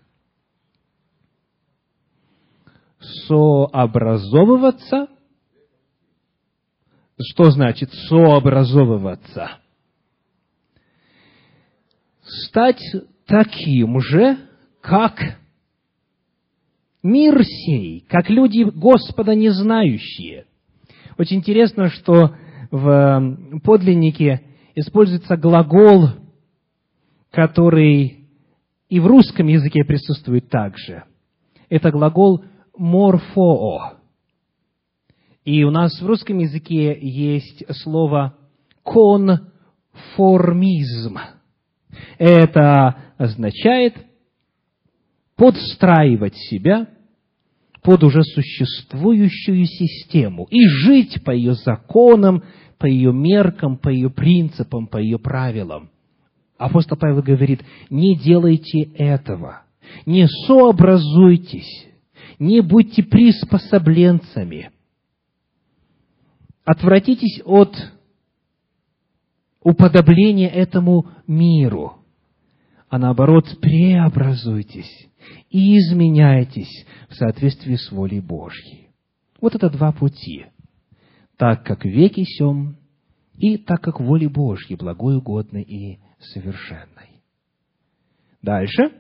Сообразовываться– 3.29 5.07
что 7.21 7.51
значит 7.51 7.93
сообразовываться? 8.09 9.59
Стать 12.23 12.83
таким 13.27 14.01
же, 14.01 14.39
как 14.81 15.39
мир 17.03 17.43
сей, 17.45 18.05
как 18.09 18.29
люди 18.31 18.63
Господа 18.63 19.35
не 19.35 19.51
знающие. 19.51 20.47
Очень 21.17 21.39
интересно, 21.39 21.89
что 21.89 22.35
в 22.71 23.61
подлиннике 23.65 24.43
используется 24.75 25.37
глагол, 25.37 26.11
который 27.31 28.29
и 28.89 29.01
в 29.01 29.07
русском 29.07 29.47
языке 29.47 29.85
присутствует 29.85 30.49
также. 30.49 31.05
Это 31.69 31.91
глагол 31.91 32.45
«морфоо». 32.77 33.98
И 35.49 35.65
у 35.65 35.71
нас 35.71 35.99
в 35.99 36.07
русском 36.07 36.37
языке 36.37 36.99
есть 37.01 37.65
слово 37.83 38.37
конформизм. 38.85 41.17
Это 42.19 43.15
означает 43.17 43.95
подстраивать 45.37 46.37
себя 46.37 46.89
под 47.83 48.05
уже 48.05 48.23
существующую 48.25 49.65
систему 49.65 50.47
и 50.51 50.67
жить 50.67 51.25
по 51.25 51.31
ее 51.31 51.55
законам, 51.55 52.45
по 52.77 52.85
ее 52.85 53.15
меркам, 53.15 53.79
по 53.79 53.89
ее 53.89 54.11
принципам, 54.11 54.87
по 54.87 54.99
ее 54.99 55.19
правилам. 55.19 55.89
Апостол 56.59 56.99
Павел 56.99 57.23
говорит, 57.23 57.63
не 57.89 58.19
делайте 58.19 58.83
этого, 58.99 59.63
не 60.05 60.29
сообразуйтесь, 60.47 61.87
не 62.39 62.61
будьте 62.61 63.03
приспособленцами. 63.03 64.73
Отвратитесь 66.71 67.41
от 67.47 67.75
уподобления 69.63 70.51
этому 70.51 71.07
миру, 71.27 71.95
а 72.91 72.99
наоборот, 72.99 73.47
преобразуйтесь 73.63 75.09
и 75.49 75.79
изменяйтесь 75.79 76.85
в 77.09 77.15
соответствии 77.15 77.77
с 77.77 77.91
волей 77.91 78.21
Божьей. 78.21 78.91
Вот 79.41 79.55
это 79.55 79.71
два 79.71 79.93
пути. 79.93 80.45
Так, 81.39 81.65
как 81.65 81.87
веки 81.87 82.25
сем, 82.25 82.77
и 83.39 83.57
так, 83.57 83.81
как 83.81 83.99
воле 83.99 84.29
Божьей, 84.29 84.77
благой, 84.77 85.17
угодной 85.17 85.63
и 85.63 86.01
совершенной. 86.21 87.23
Дальше. 88.43 88.93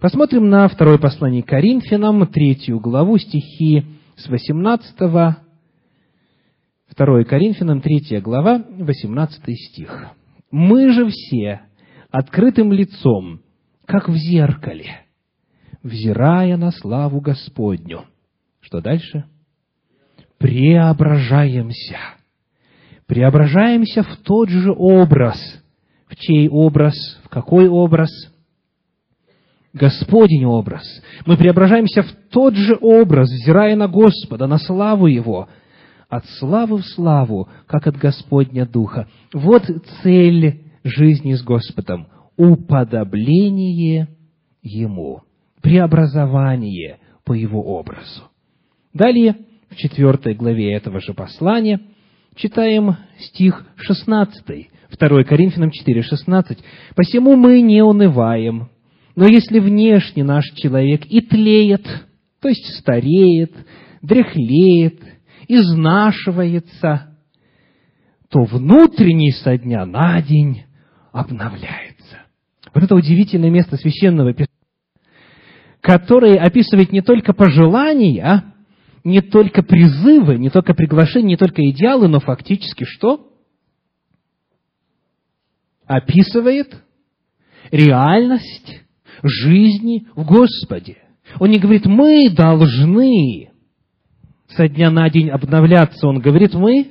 Посмотрим 0.00 0.50
на 0.50 0.68
второе 0.68 0.98
послание 0.98 1.42
Коринфянам, 1.42 2.26
третью 2.26 2.78
главу, 2.78 3.16
стихи 3.16 3.86
с 4.16 4.28
18 4.28 5.45
2 6.94 7.24
Коринфянам, 7.24 7.80
3 7.80 8.20
глава, 8.20 8.64
18 8.78 9.42
стих. 9.58 10.08
«Мы 10.50 10.92
же 10.92 11.08
все 11.08 11.62
открытым 12.10 12.72
лицом, 12.72 13.40
как 13.86 14.08
в 14.08 14.14
зеркале, 14.14 15.00
взирая 15.82 16.56
на 16.56 16.70
славу 16.70 17.20
Господню». 17.20 18.04
Что 18.60 18.80
дальше? 18.80 19.24
«Преображаемся». 20.38 21.96
Преображаемся 23.06 24.02
в 24.02 24.16
тот 24.18 24.48
же 24.48 24.72
образ. 24.76 25.38
В 26.08 26.16
чей 26.16 26.48
образ? 26.48 26.94
В 27.24 27.28
какой 27.28 27.68
образ? 27.68 28.10
Господень 29.72 30.44
образ. 30.44 30.82
Мы 31.24 31.36
преображаемся 31.36 32.02
в 32.02 32.12
тот 32.30 32.54
же 32.54 32.76
образ, 32.80 33.30
взирая 33.30 33.76
на 33.76 33.88
Господа, 33.88 34.46
на 34.46 34.58
славу 34.58 35.06
Его, 35.06 35.48
от 36.08 36.24
славы 36.38 36.78
в 36.78 36.86
славу, 36.86 37.48
как 37.66 37.86
от 37.86 37.96
Господня 37.96 38.66
Духа. 38.66 39.08
Вот 39.32 39.64
цель 40.02 40.62
жизни 40.84 41.34
с 41.34 41.42
Господом– 41.42 42.08
уподобление 42.36 44.08
Ему, 44.62 45.22
преобразование 45.62 46.98
по 47.24 47.32
Его 47.32 47.62
образу. 47.62 48.24
Далее, 48.92 49.36
в 49.70 49.76
четвертой 49.76 50.34
главе 50.34 50.74
этого 50.74 51.00
же 51.00 51.14
послания, 51.14 51.80
читаем 52.34 52.96
стих 53.18 53.66
16, 53.76 54.70
2 54.98 55.24
Коринфянам 55.24 55.70
4, 55.70 56.02
16. 56.02 56.58
«Посему 56.94 57.36
мы 57.36 57.60
не 57.60 57.82
унываем, 57.82 58.70
но 59.16 59.26
если 59.26 59.58
внешне 59.58 60.24
наш 60.24 60.44
человек 60.54 61.06
и 61.06 61.20
тлеет, 61.20 61.84
то 62.40 62.48
есть 62.48 62.66
стареет, 62.78 63.52
дряхлеет, 64.02 65.00
изнашивается, 65.48 67.16
то 68.28 68.44
внутренний 68.44 69.32
со 69.32 69.56
дня 69.56 69.86
на 69.86 70.20
день 70.22 70.64
обновляется. 71.12 71.96
Вот 72.74 72.82
это 72.82 72.94
удивительное 72.94 73.50
место 73.50 73.76
священного 73.76 74.32
писания, 74.32 74.50
которое 75.80 76.38
описывает 76.38 76.92
не 76.92 77.00
только 77.00 77.32
пожелания, 77.32 78.54
не 79.04 79.20
только 79.20 79.62
призывы, 79.62 80.36
не 80.36 80.50
только 80.50 80.74
приглашения, 80.74 81.28
не 81.28 81.36
только 81.36 81.62
идеалы, 81.70 82.08
но 82.08 82.20
фактически 82.20 82.84
что? 82.84 83.32
Описывает 85.86 86.82
реальность 87.70 88.82
жизни 89.22 90.06
в 90.14 90.24
Господе. 90.26 90.98
Он 91.38 91.50
не 91.50 91.58
говорит, 91.58 91.86
мы 91.86 92.30
должны 92.30 93.50
со 94.48 94.68
дня 94.68 94.90
на 94.90 95.08
день 95.10 95.30
обновляться. 95.30 96.06
Он 96.06 96.20
говорит, 96.20 96.54
мы, 96.54 96.88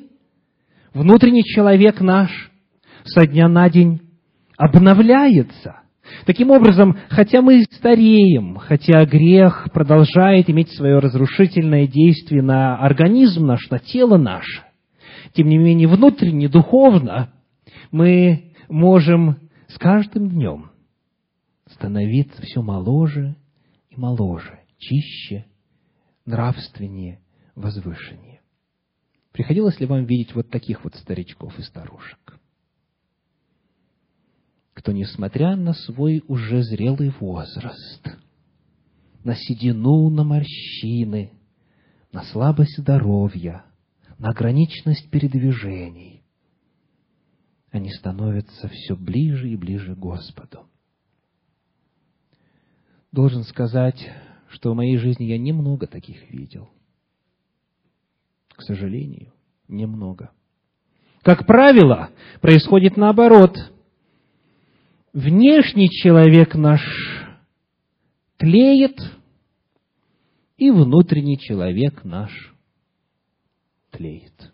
внутренний 0.94 1.44
человек 1.44 2.02
наш, 2.02 2.52
со 3.04 3.26
дня 3.26 3.48
на 3.48 3.70
день 3.70 4.02
обновляется. 4.58 5.82
Таким 6.26 6.52
образом, 6.52 6.98
хотя 7.10 7.42
мы 7.42 7.64
стареем, 7.72 8.58
хотя 8.58 9.06
грех 9.06 9.68
продолжает 9.74 10.50
иметь 10.50 10.72
свое 10.76 11.00
разрушительное 11.00 11.88
действие 11.88 12.42
на 12.42 12.78
организм 12.78 13.46
наш, 13.46 13.70
на 13.70 13.80
тело 13.80 14.18
наше, 14.18 14.64
тем 15.34 15.48
не 15.48 15.58
менее, 15.58 15.88
внутренне, 15.88 16.48
духовно, 16.48 17.32
мы 17.92 18.54
можем 18.70 19.38
с 19.68 19.78
каждым 19.78 20.30
днем 20.30 20.72
становиться 21.72 22.42
все 22.42 22.62
моложе 22.62 23.36
и 23.90 24.00
моложе, 24.00 24.60
чище, 24.78 25.46
нравственнее, 26.26 27.20
возвышеннее. 27.56 28.42
Приходилось 29.32 29.80
ли 29.80 29.86
вам 29.86 30.06
видеть 30.06 30.34
вот 30.34 30.50
таких 30.50 30.84
вот 30.84 30.96
старичков 30.96 31.58
и 31.60 31.62
старушек? 31.62 32.40
Кто, 34.74 34.92
несмотря 34.92 35.56
на 35.56 35.74
свой 35.74 36.24
уже 36.28 36.64
зрелый 36.64 37.10
возраст, 37.20 38.08
на 39.24 39.36
седину, 39.36 40.10
на 40.10 40.24
морщины, 40.24 41.34
на 42.12 42.24
слабость 42.26 42.78
здоровья, 42.78 43.66
на 44.18 44.30
ограниченность 44.30 45.10
передвижений, 45.10 46.24
они 47.72 47.92
становятся 47.92 48.70
все 48.70 48.96
ближе 48.96 49.50
и 49.50 49.58
ближе 49.58 49.96
к 49.96 50.00
Господу. 50.00 50.68
Должен 53.12 53.44
сказать, 53.44 54.00
что 54.50 54.72
в 54.72 54.76
моей 54.76 54.98
жизни 54.98 55.26
я 55.26 55.38
немного 55.38 55.88
таких 55.88 56.30
видел. 56.32 56.70
К 58.56 58.62
сожалению, 58.62 59.34
немного. 59.68 60.32
Как 61.22 61.46
правило, 61.46 62.10
происходит 62.42 62.98
наоборот. 62.98 63.58
Внешний 65.12 65.90
человек 65.90 66.56
наш 66.56 66.82
тлеет, 68.38 69.00
и 70.58 70.72
внутренний 70.72 71.38
человек 71.38 72.04
наш 72.04 72.54
тлеет. 73.92 74.54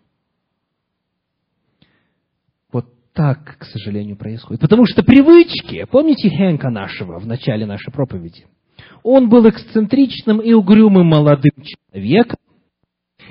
Вот 2.72 2.86
так, 3.12 3.58
к 3.58 3.64
сожалению, 3.64 4.16
происходит. 4.16 4.60
Потому 4.60 4.86
что 4.86 5.02
привычки, 5.02 5.84
помните 5.90 6.28
Хенка 6.28 6.70
нашего 6.70 7.18
в 7.18 7.26
начале 7.26 7.66
нашей 7.66 7.92
проповеди? 7.92 8.46
Он 9.02 9.28
был 9.28 9.48
эксцентричным 9.48 10.40
и 10.40 10.52
угрюмым 10.52 11.06
молодым 11.06 11.52
человеком, 11.62 12.38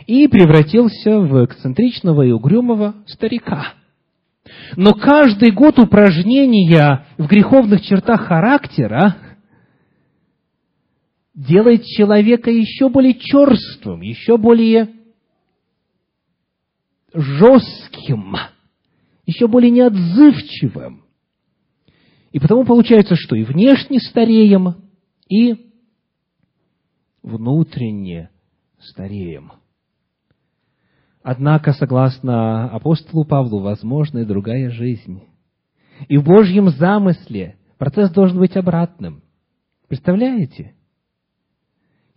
и 0.07 0.27
превратился 0.27 1.19
в 1.19 1.45
эксцентричного 1.45 2.23
и 2.23 2.31
угрюмого 2.31 2.95
старика. 3.07 3.73
Но 4.75 4.93
каждый 4.93 5.51
год 5.51 5.79
упражнения 5.79 7.05
в 7.17 7.27
греховных 7.27 7.81
чертах 7.81 8.25
характера 8.27 9.15
делает 11.33 11.85
человека 11.85 12.49
еще 12.49 12.89
более 12.89 13.13
черствым, 13.13 14.01
еще 14.01 14.37
более 14.37 14.89
жестким, 17.13 18.35
еще 19.25 19.47
более 19.47 19.71
неотзывчивым. 19.71 21.05
И 22.31 22.39
потому 22.39 22.63
получается, 22.63 23.15
что 23.15 23.35
и 23.35 23.43
внешне 23.43 23.99
стареем, 23.99 24.75
и 25.27 25.71
внутренне 27.21 28.29
стареем. 28.79 29.51
Однако, 31.23 31.73
согласно 31.73 32.69
апостолу 32.71 33.25
Павлу, 33.25 33.59
возможна 33.59 34.19
и 34.19 34.25
другая 34.25 34.71
жизнь. 34.71 35.21
И 36.07 36.17
в 36.17 36.23
Божьем 36.23 36.69
замысле 36.69 37.57
процесс 37.77 38.11
должен 38.11 38.39
быть 38.39 38.57
обратным. 38.57 39.23
Представляете? 39.87 40.73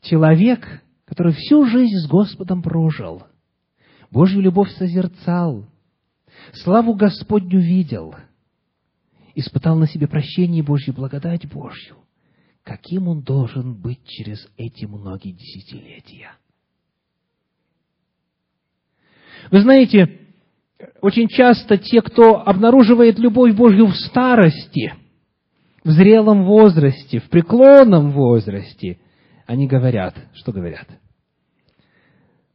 Человек, 0.01 0.83
который 1.05 1.35
всю 1.35 1.67
жизнь 1.67 1.97
с 1.97 2.09
Господом 2.09 2.63
прожил, 2.63 3.25
Божью 4.11 4.41
любовь 4.41 4.71
созерцал, 4.71 5.67
славу 6.53 6.95
Господню 6.95 7.61
видел, 7.61 8.15
испытал 9.35 9.77
на 9.77 9.87
себе 9.87 10.07
прощение 10.07 10.63
Божью, 10.63 10.95
благодать 10.95 11.51
Божью. 11.51 11.97
Каким 12.63 13.09
он 13.09 13.23
должен 13.23 13.75
быть 13.75 14.07
через 14.07 14.49
эти 14.57 14.87
многие 14.87 15.33
десятилетия? 15.33 16.31
Вы 19.51 19.61
знаете, 19.61 20.21
очень 21.01 21.29
часто 21.29 21.79
те, 21.79 22.01
кто 22.03 22.41
обнаруживает 22.41 23.19
любовь 23.19 23.55
Божью 23.55 23.87
в 23.87 23.97
старости, 23.97 24.95
в 25.83 25.91
зрелом 25.91 26.45
возрасте, 26.45 27.21
в 27.21 27.29
преклонном 27.29 28.13
возрасте, 28.13 28.99
они 29.47 29.67
говорят, 29.67 30.15
что 30.33 30.53
говорят? 30.53 30.89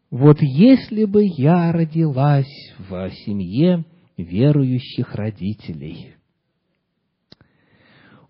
Вот 0.09 0.41
если 0.41 1.05
бы 1.05 1.23
я 1.23 1.71
родилась 1.71 2.51
в 2.79 3.11
семье 3.25 3.85
верующих 4.17 5.13
родителей, 5.13 6.15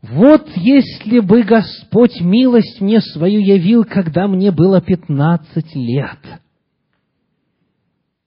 вот 0.02 0.50
если 0.56 1.20
бы 1.20 1.44
Господь 1.44 2.20
милость 2.22 2.80
мне 2.82 3.02
свою 3.02 3.40
явил, 3.40 3.84
когда 3.86 4.28
мне 4.28 4.52
было 4.52 4.82
пятнадцать 4.82 5.74
лет, 5.76 6.20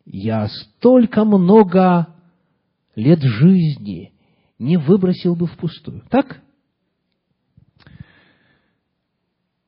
я 0.04 0.48
столько 0.48 1.24
много 1.24 2.14
лет 2.94 3.20
жизни 3.20 4.12
не 4.58 4.76
выбросил 4.76 5.34
бы 5.34 5.46
впустую. 5.46 6.02
Так? 6.08 6.42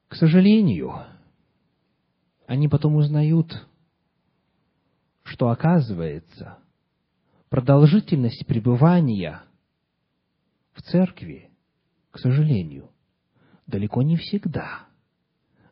К 0.08 0.16
сожалению, 0.16 0.94
они 2.46 2.68
потом 2.68 2.96
узнают, 2.96 3.66
что 5.24 5.48
оказывается, 5.48 6.58
продолжительность 7.48 8.46
пребывания 8.46 9.42
в 10.72 10.82
церкви, 10.82 11.50
к 12.10 12.18
сожалению, 12.18 12.90
далеко 13.66 14.02
не 14.02 14.16
всегда 14.16 14.86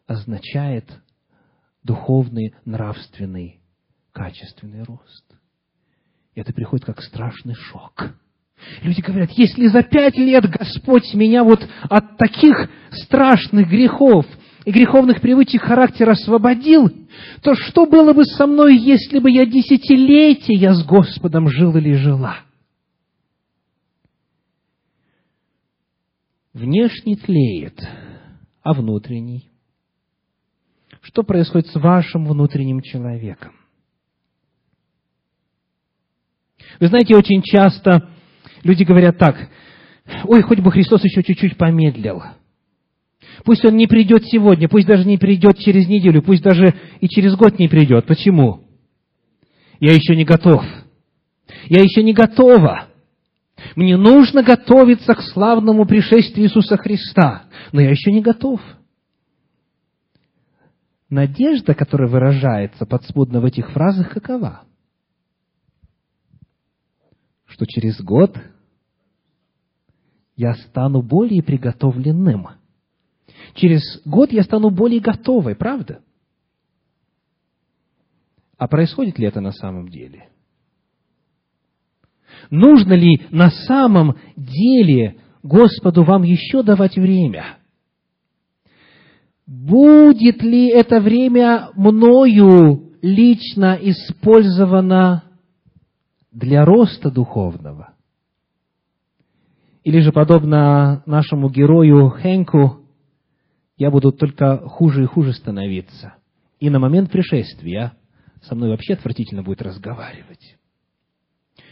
означает 0.07 0.91
духовный, 1.83 2.55
нравственный, 2.65 3.62
качественный 4.13 4.83
рост. 4.85 5.25
И 6.35 6.41
это 6.41 6.53
приходит 6.53 6.85
как 6.85 7.03
страшный 7.03 7.55
шок. 7.55 8.15
Люди 8.83 9.01
говорят, 9.01 9.31
если 9.33 9.67
за 9.67 9.83
пять 9.83 10.17
лет 10.17 10.45
Господь 10.49 11.13
меня 11.15 11.43
вот 11.43 11.67
от 11.83 12.17
таких 12.17 12.69
страшных 12.93 13.69
грехов 13.69 14.25
и 14.65 14.71
греховных 14.71 15.21
привычек 15.21 15.63
характера 15.63 16.13
освободил, 16.13 16.89
то 17.43 17.55
что 17.55 17.87
было 17.87 18.13
бы 18.13 18.25
со 18.25 18.47
мной, 18.47 18.77
если 18.77 19.19
бы 19.19 19.31
я 19.31 19.45
десятилетия 19.45 20.75
с 20.75 20.85
Господом 20.87 21.49
жил 21.49 21.77
или 21.77 21.95
жила? 21.95 22.39
Внешний 26.53 27.17
тлеет, 27.17 27.81
а 28.63 28.75
внутренний? 28.75 29.51
Что 31.01 31.25
происходит 31.25 31.67
с 31.69 31.75
вашим 31.75 32.27
внутренним 32.27 32.81
человеком? 32.81 33.55
Вы 36.81 36.87
знаете, 36.89 37.17
очень 37.17 37.43
часто 37.43 38.09
люди 38.63 38.85
говорят 38.85 39.19
так, 39.19 39.49
ой, 40.25 40.43
хоть 40.43 40.61
бы 40.61 40.71
Христос 40.71 41.05
еще 41.05 41.23
чуть-чуть 41.23 41.57
помедлил. 41.57 42.23
Пусть 43.45 43.65
Он 43.65 43.77
не 43.77 43.87
придет 43.87 44.25
сегодня, 44.27 44.69
пусть 44.69 44.87
даже 44.87 45.07
не 45.07 45.19
придет 45.19 45.59
через 45.59 45.89
неделю, 45.89 46.23
пусть 46.23 46.43
даже 46.43 46.75
и 47.01 47.09
через 47.09 47.35
год 47.37 47.59
не 47.59 47.69
придет. 47.69 48.07
Почему? 48.07 48.65
Я 49.81 49.93
еще 49.95 50.15
не 50.15 50.25
готов. 50.25 50.65
Я 51.69 51.83
еще 51.83 52.03
не 52.03 52.13
готова. 52.13 52.89
Мне 53.77 53.97
нужно 53.97 54.43
готовиться 54.43 55.15
к 55.15 55.23
славному 55.23 55.87
пришествию 55.87 56.47
Иисуса 56.47 56.77
Христа, 56.77 57.45
но 57.73 57.81
я 57.81 57.91
еще 57.91 58.11
не 58.11 58.21
готов. 58.21 58.61
Надежда, 61.09 61.75
которая 61.75 62.09
выражается 62.09 62.87
подспудно 62.87 63.41
в 63.41 63.45
этих 63.45 63.71
фразах, 63.71 64.11
какова? 64.11 64.63
Что 67.53 67.67
через 67.67 68.01
год 68.01 68.37
я 70.37 70.55
стану 70.55 71.03
более 71.03 71.43
приготовленным. 71.43 72.49
Через 73.55 73.83
год 74.07 74.33
я 74.33 74.43
стану 74.43 74.71
более 74.71 75.01
готовой, 75.01 75.55
правда? 75.55 76.01
А 78.57 78.69
происходит 78.69 79.19
ли 79.19 79.27
это 79.27 79.41
на 79.41 79.53
самом 79.53 79.89
деле? 79.89 80.29
Нужно 82.51 82.95
ли 82.95 83.27
на 83.31 83.51
самом 83.51 84.17
деле 84.37 85.19
Господу 85.43 86.05
вам 86.05 86.23
еще 86.23 86.63
давать 86.63 86.97
время? 86.97 87.59
Будет 89.47 90.43
ли 90.43 90.69
это 90.69 91.01
время 91.01 91.69
мною 91.75 92.93
лично 93.03 93.79
использовано 93.81 95.25
для 96.33 96.65
роста 96.65 97.11
духовного. 97.11 97.95
Или 99.85 100.01
же, 100.01 100.13
подобно 100.13 101.03
нашему 101.07 101.51
герою 101.51 102.11
Хенку, 102.11 102.81
я 103.77 103.91
буду 103.91 104.13
только 104.13 104.59
хуже 104.69 105.05
и 105.05 105.07
хуже 105.07 105.33
становиться. 105.33 106.15
И 106.61 106.71
на 106.71 106.79
момент 106.79 107.11
пришествия 107.11 107.95
со 108.43 108.55
мной 108.55 108.71
вообще 108.71 108.95
отвратительно 108.95 109.43
будет 109.43 109.63
разговаривать. 109.63 110.57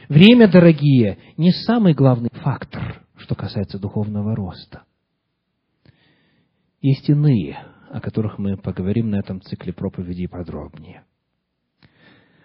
Время, 0.09 0.49
дорогие, 0.49 1.19
не 1.37 1.53
самый 1.53 1.95
главный 1.95 2.31
фактор, 2.33 3.05
что 3.17 3.37
касается 3.37 3.79
духовного 3.79 4.35
роста. 4.35 4.83
Есть 6.81 7.09
иные, 7.09 7.59
о 7.91 8.01
которых 8.01 8.39
мы 8.39 8.57
поговорим 8.57 9.11
на 9.11 9.17
этом 9.17 9.41
цикле 9.41 9.73
проповедей 9.73 10.29
подробнее. 10.29 11.05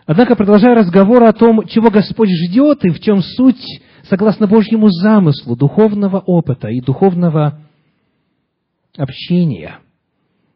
Однако, 0.06 0.36
продолжая 0.36 0.76
разговор 0.76 1.24
о 1.24 1.34
том, 1.34 1.66
чего 1.68 1.90
Господь 1.90 2.30
ждет 2.30 2.86
и 2.86 2.90
в 2.90 3.00
чем 3.00 3.22
суть, 3.22 3.82
согласно 4.04 4.46
Божьему 4.48 4.90
замыслу, 4.90 5.56
духовного 5.56 6.20
опыта 6.20 6.68
и 6.68 6.80
духовного 6.80 7.60
общения, 8.96 9.80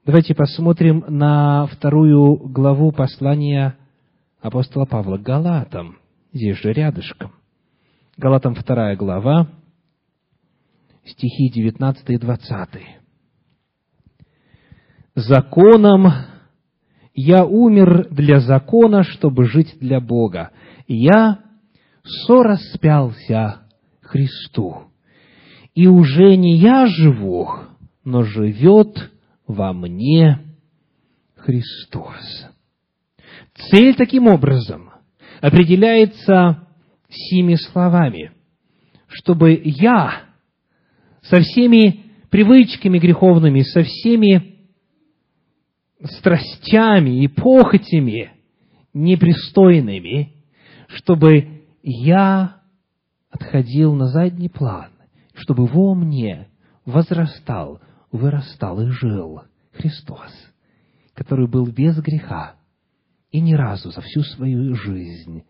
давайте 0.05 0.35
посмотрим 0.35 1.03
на 1.07 1.65
вторую 1.65 2.35
главу 2.35 2.91
послания 2.91 3.75
апостола 4.39 4.85
Павла 4.85 5.17
к 5.17 5.23
Галатам, 5.23 5.97
здесь 6.31 6.57
же 6.57 6.71
рядышком. 6.71 7.31
Галатам 8.17 8.53
вторая 8.53 8.95
глава, 8.95 9.47
стихи 11.05 11.49
19 11.49 12.07
и 12.09 12.17
20. 12.17 12.69
«Законом 15.15 16.28
я 17.21 17.43
умер 17.43 18.08
для 18.12 18.39
закона, 18.39 19.03
чтобы 19.03 19.43
жить 19.43 19.75
для 19.82 19.99
Бога. 19.99 20.51
Я 20.88 21.39
сораспялся 22.25 23.63
Христу. 23.99 24.84
И 25.75 25.86
уже 25.86 26.38
не 26.38 26.55
я 26.55 26.88
живу, 26.88 27.49
но 28.05 28.23
живет 28.23 29.12
во 29.45 29.73
мне 29.73 30.39
Христос. 31.36 32.47
Цель 33.69 33.95
таким 33.95 34.27
образом 34.27 34.89
определяется 35.41 36.69
сими 37.10 37.55
словами, 37.55 38.32
чтобы 39.08 39.62
я 39.62 40.21
со 41.23 41.41
всеми 41.41 42.05
привычками 42.29 42.97
греховными, 42.97 43.63
со 43.63 43.84
всеми 43.84 44.58
страстями 46.03 47.23
и 47.23 47.27
похотями 47.27 48.31
непристойными, 48.93 50.33
чтобы 50.88 51.65
я 51.83 52.62
отходил 53.29 53.93
на 53.93 54.07
задний 54.07 54.49
план, 54.49 54.91
чтобы 55.33 55.65
во 55.65 55.93
мне 55.93 56.49
возрастал, 56.85 57.81
вырастал 58.12 58.81
и 58.81 58.88
жил 58.88 59.41
Христос, 59.71 60.31
который 61.13 61.47
был 61.47 61.67
без 61.67 61.99
греха 61.99 62.55
и 63.31 63.39
ни 63.39 63.53
разу 63.53 63.91
за 63.91 64.01
всю 64.01 64.23
свою 64.23 64.73
жизнь 64.75 65.43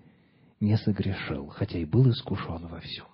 не 0.59 0.75
согрешил, 0.77 1.47
хотя 1.47 1.79
и 1.79 1.85
был 1.85 2.09
искушен 2.09 2.67
во 2.67 2.79
всем. 2.81 3.05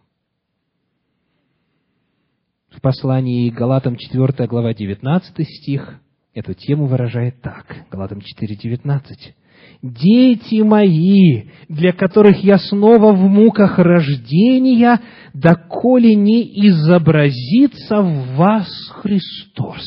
В 2.70 2.82
послании 2.82 3.50
Галатам 3.52 3.96
4 3.96 4.48
глава 4.48 4.74
19 4.74 5.48
стих 5.48 6.02
эту 6.36 6.54
тему 6.54 6.86
выражает 6.86 7.42
так. 7.42 7.66
Галатам 7.90 8.20
4.19. 8.20 8.84
«Дети 9.82 10.62
мои, 10.62 11.46
для 11.70 11.92
которых 11.92 12.44
я 12.44 12.60
снова 12.60 13.14
в 13.14 13.22
муках 13.22 13.80
рождения, 13.80 15.00
доколе 15.34 16.14
не 16.14 16.68
изобразится 16.68 18.02
в 18.02 18.36
вас 18.36 18.68
Христос». 19.02 19.82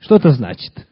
Что 0.00 0.16
это 0.16 0.30
значит? 0.30 0.86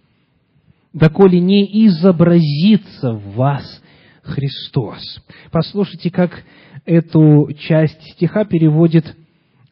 «Доколе 0.92 1.40
не 1.40 1.86
изобразится 1.86 3.12
в 3.12 3.34
вас 3.34 3.82
Христос». 4.22 5.02
Послушайте, 5.50 6.10
как 6.10 6.44
эту 6.86 7.48
часть 7.58 8.02
стиха 8.12 8.44
переводит 8.44 9.16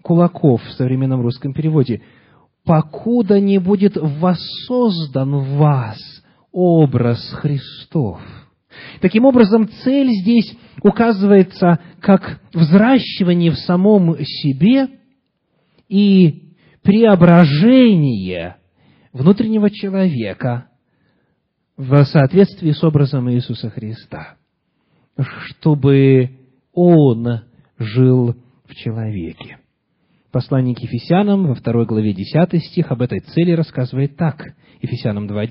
Кулаков 0.02 0.62
в 0.64 0.72
современном 0.72 1.22
русском 1.22 1.54
переводе– 1.54 2.02
покуда 2.68 3.40
не 3.40 3.58
будет 3.58 3.96
воссоздан 3.96 5.36
в 5.36 5.56
вас 5.56 5.96
образ 6.52 7.18
Христов. 7.30 8.20
Таким 9.00 9.24
образом, 9.24 9.68
цель 9.82 10.10
здесь 10.10 10.54
указывается 10.82 11.78
как 12.00 12.42
взращивание 12.52 13.52
в 13.52 13.58
самом 13.58 14.18
себе 14.18 14.88
и 15.88 16.52
преображение 16.82 18.56
внутреннего 19.14 19.70
человека 19.70 20.68
в 21.78 22.04
соответствии 22.04 22.72
с 22.72 22.84
образом 22.84 23.30
Иисуса 23.32 23.70
Христа, 23.70 24.36
чтобы 25.16 26.32
Он 26.74 27.44
жил 27.78 28.36
в 28.66 28.74
человеке. 28.74 29.57
Послание 30.30 30.74
к 30.74 30.80
Ефесянам 30.80 31.46
во 31.46 31.54
второй 31.54 31.86
главе 31.86 32.12
10 32.12 32.62
стих 32.64 32.90
об 32.92 33.00
этой 33.00 33.20
цели 33.20 33.52
рассказывает 33.52 34.16
так. 34.16 34.54
Ефесянам 34.82 35.26
2.10. 35.26 35.48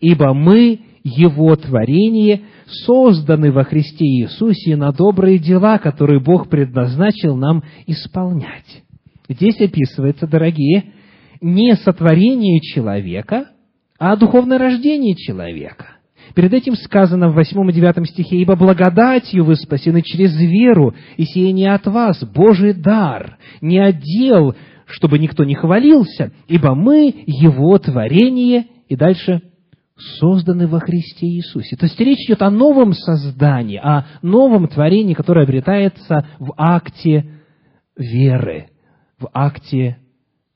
«Ибо 0.00 0.34
мы, 0.34 0.80
Его 1.02 1.56
творение, 1.56 2.42
созданы 2.66 3.50
во 3.50 3.64
Христе 3.64 4.04
Иисусе 4.04 4.76
на 4.76 4.92
добрые 4.92 5.38
дела, 5.38 5.78
которые 5.78 6.20
Бог 6.20 6.50
предназначил 6.50 7.34
нам 7.34 7.64
исполнять». 7.86 8.84
Здесь 9.28 9.60
описывается, 9.60 10.26
дорогие, 10.26 10.92
не 11.40 11.74
сотворение 11.76 12.60
человека, 12.60 13.50
а 13.98 14.16
духовное 14.16 14.58
рождение 14.58 15.14
человека. 15.14 15.97
Перед 16.38 16.54
этим 16.54 16.76
сказано 16.76 17.30
в 17.30 17.34
8 17.34 17.68
и 17.68 17.72
9 17.72 18.08
стихе, 18.08 18.36
«Ибо 18.36 18.54
благодатью 18.54 19.44
вы 19.44 19.56
спасены 19.56 20.02
через 20.02 20.36
веру, 20.38 20.94
и 21.16 21.24
сие 21.24 21.50
не 21.50 21.66
от 21.66 21.84
вас, 21.88 22.22
Божий 22.22 22.74
дар, 22.74 23.38
не 23.60 23.80
отдел, 23.80 24.54
чтобы 24.86 25.18
никто 25.18 25.42
не 25.42 25.56
хвалился, 25.56 26.30
ибо 26.46 26.76
мы 26.76 27.12
Его 27.26 27.76
творение». 27.78 28.66
И 28.88 28.94
дальше 28.94 29.42
созданы 29.96 30.68
во 30.68 30.78
Христе 30.78 31.26
Иисусе. 31.26 31.74
То 31.74 31.86
есть 31.86 31.98
речь 31.98 32.24
идет 32.28 32.42
о 32.42 32.52
новом 32.52 32.92
создании, 32.92 33.80
о 33.82 34.06
новом 34.22 34.68
творении, 34.68 35.14
которое 35.14 35.44
обретается 35.44 36.24
в 36.38 36.54
акте 36.56 37.28
веры, 37.96 38.68
в 39.18 39.28
акте 39.34 39.98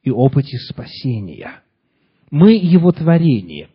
и 0.05 0.13
опыте 0.13 0.59
спасения. 0.59 1.55
Мы 2.31 2.53
Его 2.53 2.93
творение. 2.93 3.67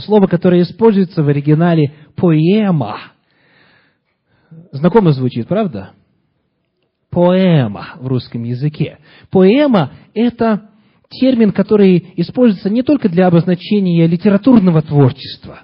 Слово, 0.00 0.26
которое 0.26 0.62
используется 0.62 1.22
в 1.22 1.28
оригинале 1.28 1.92
«поэма», 2.16 2.98
знакомо 4.72 5.12
звучит, 5.12 5.48
правда? 5.48 5.90
Поэма 7.10 7.94
в 7.96 8.06
русском 8.06 8.44
языке. 8.44 8.98
Поэма– 9.30 9.92
это 10.14 10.70
термин, 11.08 11.52
который 11.52 12.12
используется 12.16 12.70
не 12.70 12.82
только 12.82 13.08
для 13.08 13.26
обозначения 13.26 14.06
литературного 14.06 14.80
творчества. 14.82 15.60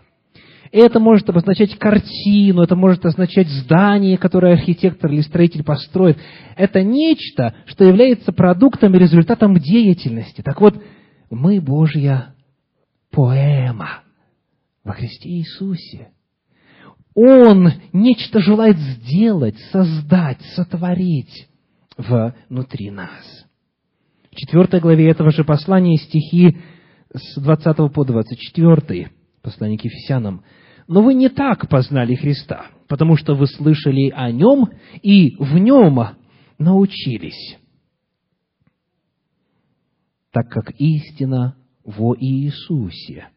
Это 0.73 0.99
может 0.99 1.29
обозначать 1.31 1.79
картину, 1.79 2.63
это 2.63 2.75
может 2.75 3.07
означать 3.07 3.49
здание, 3.49 4.19
которое 4.19 4.55
архитектор 4.55 5.11
или 5.11 5.21
строитель 5.21 5.63
построит. 5.63 6.19
Это 6.57 6.83
нечто, 6.83 7.55
что 7.67 7.85
является 7.85 8.33
продуктом 8.33 8.95
и 8.95 8.99
результатом 8.99 9.55
деятельности. 9.55 10.43
Так 10.43 10.61
вот, 10.61 10.75
мы 11.31 11.61
Божья 11.61 12.35
поэма 13.13 14.01
во 14.87 14.93
Христе 14.93 15.29
Иисусе. 15.29 16.13
Он 17.15 17.73
нечто 17.93 18.41
желает 18.41 18.79
сделать, 18.79 19.57
создать, 19.73 20.41
сотворить 20.55 21.49
внутри 21.99 22.91
нас. 22.91 23.47
В 24.31 24.37
четвертой 24.37 24.81
главе 24.81 25.11
этого 25.11 25.33
же 25.33 25.45
послания 25.45 25.97
стихи 25.97 26.59
с 27.13 27.41
20 27.41 27.93
по 27.93 28.05
24, 28.05 29.11
послание 29.43 29.79
к 29.79 29.85
Ефесянам. 29.85 30.45
«Но 30.87 31.03
вы 31.03 31.15
не 31.15 31.31
так 31.31 31.69
познали 31.69 32.15
Христа, 32.15 32.67
потому 32.87 33.17
что 33.17 33.35
вы 33.35 33.49
слышали 33.49 34.11
о 34.11 34.31
Нем 34.31 34.69
и 35.03 35.35
в 35.37 35.59
Нем 35.59 35.99
научились, 36.59 37.59
так 40.31 40.49
как 40.49 40.71
истина 40.79 41.57
во 41.83 42.15
Иисусе». 42.15 43.31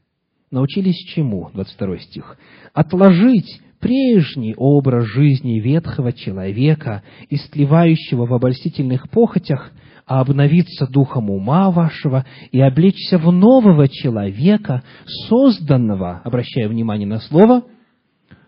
Научились 0.51 0.97
чему? 1.13 1.49
22 1.53 1.99
стих. 1.99 2.38
«Отложить 2.73 3.62
прежний 3.79 4.55
образ 4.57 5.05
жизни 5.05 5.59
ветхого 5.59 6.12
человека, 6.12 7.03
истлевающего 7.29 8.25
в 8.25 8.33
обольстительных 8.33 9.09
похотях, 9.09 9.71
а 10.05 10.21
обновиться 10.21 10.88
духом 10.88 11.29
ума 11.29 11.69
вашего 11.69 12.25
и 12.51 12.59
облечься 12.59 13.19
в 13.19 13.31
нового 13.31 13.88
человека, 13.88 14.83
созданного, 15.27 16.21
обращая 16.23 16.67
внимание 16.67 17.07
на 17.07 17.19
слово, 17.19 17.63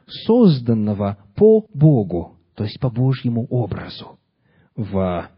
созданного 0.07 1.19
по 1.35 1.67
Богу, 1.73 2.37
то 2.55 2.63
есть 2.63 2.79
по 2.79 2.89
Божьему 2.89 3.45
образу, 3.49 4.17
в 4.75 5.29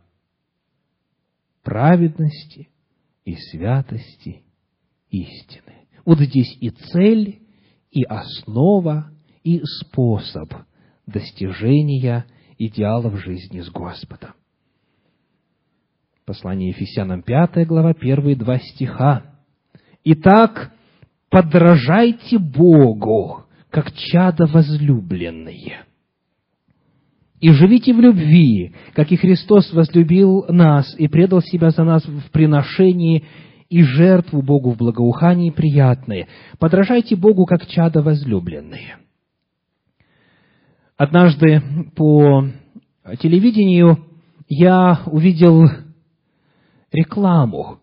праведности 1.62 2.70
и 3.26 3.36
святости 3.36 4.44
истины. 5.10 5.73
Вот 6.06 6.20
здесь 6.20 6.58
и 6.60 6.70
цель, 6.70 7.40
и 7.92 8.04
основа, 8.04 9.12
и 9.44 9.62
способ 9.64 10.52
достижения 11.06 12.26
идеала 12.58 13.10
в 13.10 13.18
жизни 13.18 13.62
с 13.62 13.70
Господом. 13.70 14.32
Послание 16.26 16.70
Ефесянам 16.70 17.22
5 17.22 17.68
глава, 17.68 17.94
первые 17.94 18.36
два 18.36 18.58
стиха. 18.58 19.24
«Итак, 20.06 20.72
подражайте 21.30 22.38
Богу, 22.38 23.46
как 23.70 23.92
чада 23.94 24.46
возлюбленные, 24.46 25.86
и 27.40 27.52
живите 27.52 27.94
в 27.94 28.00
любви, 28.00 28.74
как 28.94 29.12
и 29.12 29.18
Христос 29.18 29.74
возлюбил 29.74 30.46
нас 30.48 30.96
и 30.98 31.10
предал 31.10 31.42
себя 31.42 31.72
за 31.72 31.84
нас 31.84 32.06
в 32.06 32.32
приношении 32.32 33.26
и 33.74 33.82
жертву 33.82 34.44
Богу 34.44 34.70
в 34.72 34.78
благоухании 34.78 35.50
приятные. 35.50 36.28
Подражайте 36.60 37.16
Богу, 37.16 37.48
как 37.48 37.66
чада 37.66 38.04
возлюбленные». 38.04 38.98
Однажды 40.96 41.60
по 41.96 42.46
телевидению 43.20 43.98
я 44.48 45.02
увидел 45.08 45.64
рекламу, 46.92 47.80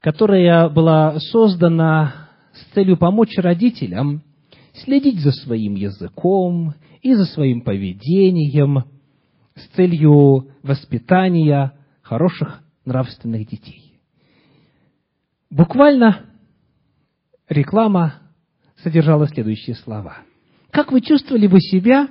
которая 0.00 0.68
была 0.68 1.18
создана 1.18 2.28
с 2.52 2.74
целью 2.74 2.98
помочь 2.98 3.38
родителям 3.38 4.22
следить 4.84 5.20
за 5.20 5.32
своим 5.32 5.76
языком 5.76 6.74
и 7.00 7.14
за 7.14 7.24
своим 7.24 7.62
поведением 7.62 8.84
с 9.54 9.66
целью 9.74 10.50
воспитания 10.62 11.72
хороших 12.02 12.62
нравственных 12.84 13.48
детей. 13.48 13.79
Буквально 15.50 16.26
реклама 17.48 18.14
содержала 18.82 19.26
следующие 19.26 19.74
слова. 19.74 20.18
Как 20.70 20.92
вы 20.92 21.00
чувствовали 21.00 21.48
бы 21.48 21.60
себя, 21.60 22.08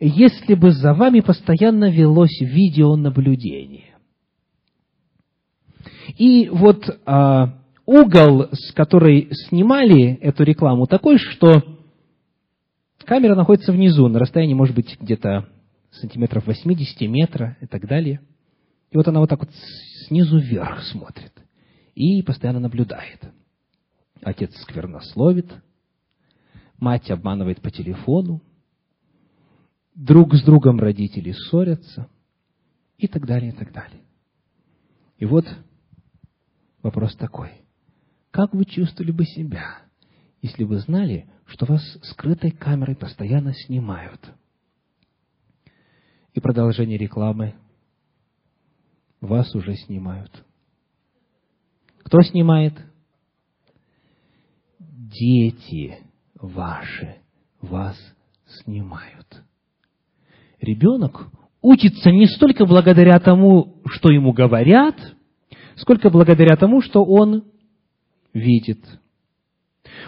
если 0.00 0.54
бы 0.54 0.70
за 0.70 0.94
вами 0.94 1.20
постоянно 1.20 1.90
велось 1.90 2.40
видеонаблюдение? 2.40 3.94
И 6.16 6.48
вот 6.48 6.88
а, 7.04 7.58
угол, 7.84 8.48
с 8.52 8.72
которой 8.72 9.28
снимали 9.48 10.14
эту 10.14 10.44
рекламу, 10.44 10.86
такой, 10.86 11.18
что 11.18 11.62
камера 13.04 13.34
находится 13.34 13.72
внизу, 13.72 14.08
на 14.08 14.18
расстоянии, 14.18 14.54
может 14.54 14.74
быть, 14.74 14.98
где-то 14.98 15.48
сантиметров 15.90 16.46
80 16.46 17.00
метра 17.02 17.58
и 17.60 17.66
так 17.66 17.86
далее. 17.86 18.20
И 18.90 18.96
вот 18.96 19.06
она 19.06 19.20
вот 19.20 19.28
так 19.28 19.40
вот 19.40 19.50
снизу 20.06 20.38
вверх 20.38 20.82
смотрит 20.84 21.43
и 21.94 22.22
постоянно 22.22 22.60
наблюдает. 22.60 23.20
Отец 24.22 24.54
сквернословит, 24.62 25.52
мать 26.78 27.10
обманывает 27.10 27.60
по 27.60 27.70
телефону, 27.70 28.42
друг 29.94 30.34
с 30.34 30.42
другом 30.42 30.78
родители 30.78 31.32
ссорятся 31.32 32.08
и 32.98 33.06
так 33.06 33.26
далее, 33.26 33.52
и 33.52 33.54
так 33.54 33.72
далее. 33.72 34.02
И 35.18 35.26
вот 35.26 35.46
Вопрос 36.84 37.16
такой. 37.16 37.50
Как 38.30 38.52
вы 38.52 38.66
чувствовали 38.66 39.10
бы 39.10 39.24
себя, 39.24 39.78
если 40.42 40.64
вы 40.64 40.80
знали, 40.80 41.26
что 41.46 41.64
вас 41.64 41.82
скрытой 42.02 42.50
камерой 42.50 42.94
постоянно 42.94 43.54
снимают? 43.54 44.20
И 46.34 46.40
продолжение 46.40 46.98
рекламы. 46.98 47.54
Вас 49.22 49.54
уже 49.54 49.76
снимают. 49.76 50.44
Кто 52.04 52.22
снимает? 52.22 52.74
Дети 54.78 55.98
ваши 56.34 57.16
вас 57.60 57.96
снимают. 58.46 59.42
Ребенок 60.60 61.28
учится 61.60 62.10
не 62.10 62.26
столько 62.26 62.66
благодаря 62.66 63.18
тому, 63.18 63.82
что 63.86 64.10
ему 64.10 64.32
говорят– 64.32 64.96
сколько 65.76 66.10
благодаря 66.10 66.56
тому, 66.56 66.80
что 66.80 67.04
он 67.04 67.44
видит. 68.32 68.80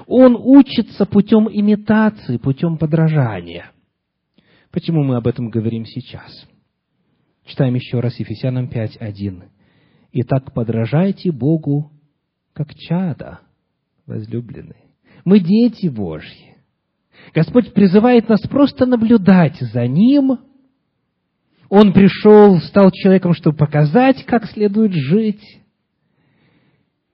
Он 0.07 0.36
учится 0.36 1.07
путем 1.07 1.49
имитации, 1.51 2.38
путем 2.38 2.78
подражания. 2.78 3.70
Почему 4.70 5.05
мы 5.05 5.16
об 5.16 5.26
этом 5.26 5.49
говорим 5.49 5.84
сейчас? 5.84 6.47
Читаем 7.44 7.74
еще 7.74 8.01
раз 8.01 8.18
Ефесянам 8.18 8.68
5.1. 8.68 9.44
Итак, 10.19 10.55
подражайте 10.55 11.31
Богу, 11.31 11.93
как 12.55 12.75
чада, 12.75 13.41
возлюбленные. 14.07 14.87
Мы 15.27 15.41
дети 15.41 15.89
Божьи. 15.89 16.57
Господь 17.35 17.75
призывает 17.75 18.27
нас 18.27 18.41
просто 18.41 18.87
наблюдать 18.87 19.59
за 19.61 19.87
Ним. 19.87 20.39
Он 21.69 21.93
пришел, 21.93 22.59
стал 22.61 22.93
человеком, 22.93 23.35
чтобы 23.35 23.59
показать, 23.59 24.25
как 24.25 24.47
следует 24.47 24.95
жить. 24.95 25.61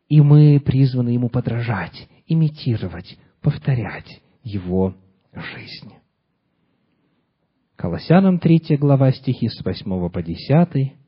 И 0.09 0.21
мы 0.21 0.61
призваны 0.61 1.09
Ему 1.09 1.29
подражать, 1.29 2.09
имитировать, 2.29 3.19
повторять 3.41 4.23
Его 4.45 4.95
жизнь. 5.33 5.93
Колоссянам 7.75 8.39
3 8.39 8.77
глава 8.77 9.11
стихи 9.11 9.49
с 9.49 9.61
8 9.65 10.09
по 10.09 10.23
10 10.23 11.02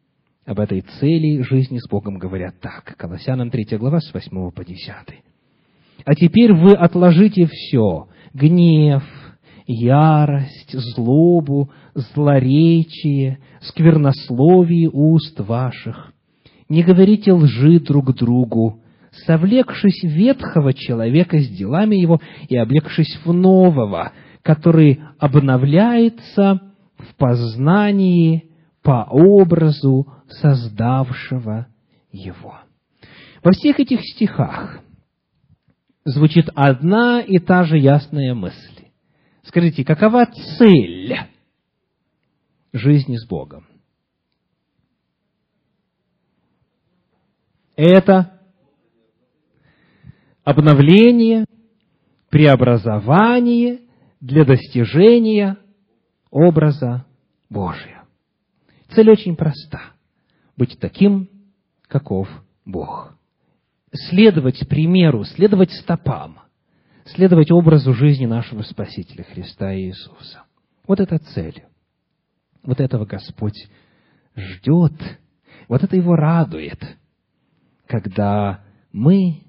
об 0.47 0.61
этой 0.61 0.83
цели 0.83 1.43
жизни 1.43 1.79
с 1.79 1.89
Богом 1.89 2.19
говорят 2.19 2.61
так. 2.61 2.97
Колоссянам 2.97 3.51
3 3.51 3.79
глава 3.79 4.01
с 4.01 4.13
8 4.13 4.51
по 4.51 4.65
10. 4.65 4.91
«А 6.05 6.15
теперь 6.15 6.53
вы 6.53 6.73
отложите 6.73 7.47
все– 7.47 8.09
гнев, 8.35 9.03
ярость, 9.67 10.73
злобу, 10.73 11.71
злоречие, 11.95 13.39
сквернословие 13.61 14.91
уст 14.93 15.39
ваших. 15.41 16.13
Не 16.69 16.83
говорите 16.83 17.33
лжи 17.33 17.81
друг 17.81 18.15
другу, 18.15 18.81
совлекшись 19.27 20.03
ветхого 20.03 20.75
человека 20.75 21.39
с 21.39 21.49
делами 21.49 21.97
его 21.97 22.21
и 22.49 22.57
облегшись 22.57 23.19
в 23.25 23.33
нового, 23.33 24.13
который 24.43 25.01
обновляется 25.19 26.61
в 26.99 27.15
познании 27.17 28.51
по 28.85 29.07
образу 29.11 30.07
создавшего 30.29 31.67
его. 32.13 32.61
Во 33.43 33.51
всех 33.53 33.81
этих 33.81 34.01
стихах 34.03 34.79
звучит 36.05 36.51
одна 36.55 37.23
и 37.23 37.39
та 37.39 37.65
же 37.65 37.79
ясная 37.79 38.35
мысль. 38.35 38.85
Скажите, 39.43 39.85
какова 39.87 40.27
цель 40.27 41.17
жизни 42.75 43.17
с 43.17 43.27
Богом? 43.27 43.67
Это 47.77 48.39
обновление, 50.45 51.47
преобразование 52.29 53.81
для 54.21 54.45
достижения 54.45 55.57
образа 56.31 57.07
Божия. 57.49 57.94
Цель 58.95 59.11
очень 59.11 59.37
проста– 59.37 59.81
быть 60.57 60.79
таким, 60.79 61.29
каков 61.89 62.29
Бог. 62.65 63.17
Следовать 63.93 64.69
примеру, 64.69 65.25
следовать 65.25 65.73
стопам, 65.73 66.39
следовать 67.05 67.51
образу 67.51 67.93
жизни 67.93 68.27
нашего 68.27 68.63
Спасителя 68.63 69.25
Христа 69.25 69.75
Иисуса. 69.77 70.45
Вот 70.87 71.01
это 71.01 71.19
цель. 71.19 71.65
Вот 72.63 72.81
этого 72.81 73.05
Господь 73.05 73.69
ждет. 74.37 74.95
Вот 75.69 75.83
это 75.83 75.97
Его 75.97 76.15
радует, 76.15 76.81
когда 77.87 78.65
мы 78.93 79.43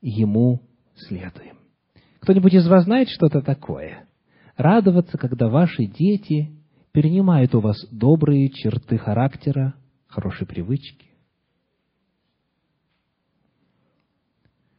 Ему 0.00 0.62
следуем. 0.96 1.58
Кто-нибудь 2.20 2.54
из 2.54 2.66
вас 2.68 2.84
знает, 2.84 3.08
что 3.08 3.26
это 3.26 3.42
такое? 3.42 4.06
радоваться, 4.56 5.18
когда 5.18 5.48
ваши 5.48 5.86
дети 5.86 6.53
перенимают 6.94 7.52
у 7.56 7.60
вас 7.60 7.84
добрые 7.90 8.48
черты 8.50 8.98
характера, 8.98 9.74
хорошие 10.06 10.46
привычки. 10.46 11.08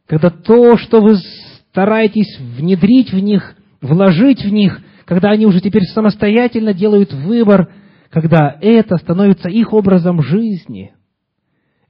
Когда 0.06 0.30
то, 0.30 0.78
что 0.78 1.02
вы 1.02 1.16
стараетесь 1.68 2.38
внедрить 2.38 3.12
в 3.12 3.18
них, 3.18 3.54
вложить 3.82 4.42
в 4.42 4.48
них, 4.48 4.80
когда 5.04 5.30
они 5.30 5.44
уже 5.44 5.60
теперь 5.60 5.82
самостоятельно 5.82 6.72
делают 6.72 7.12
выбор, 7.12 7.74
когда 8.08 8.56
это 8.62 8.96
становится 8.96 9.50
их 9.50 9.74
образом 9.74 10.22
жизни, 10.22 10.94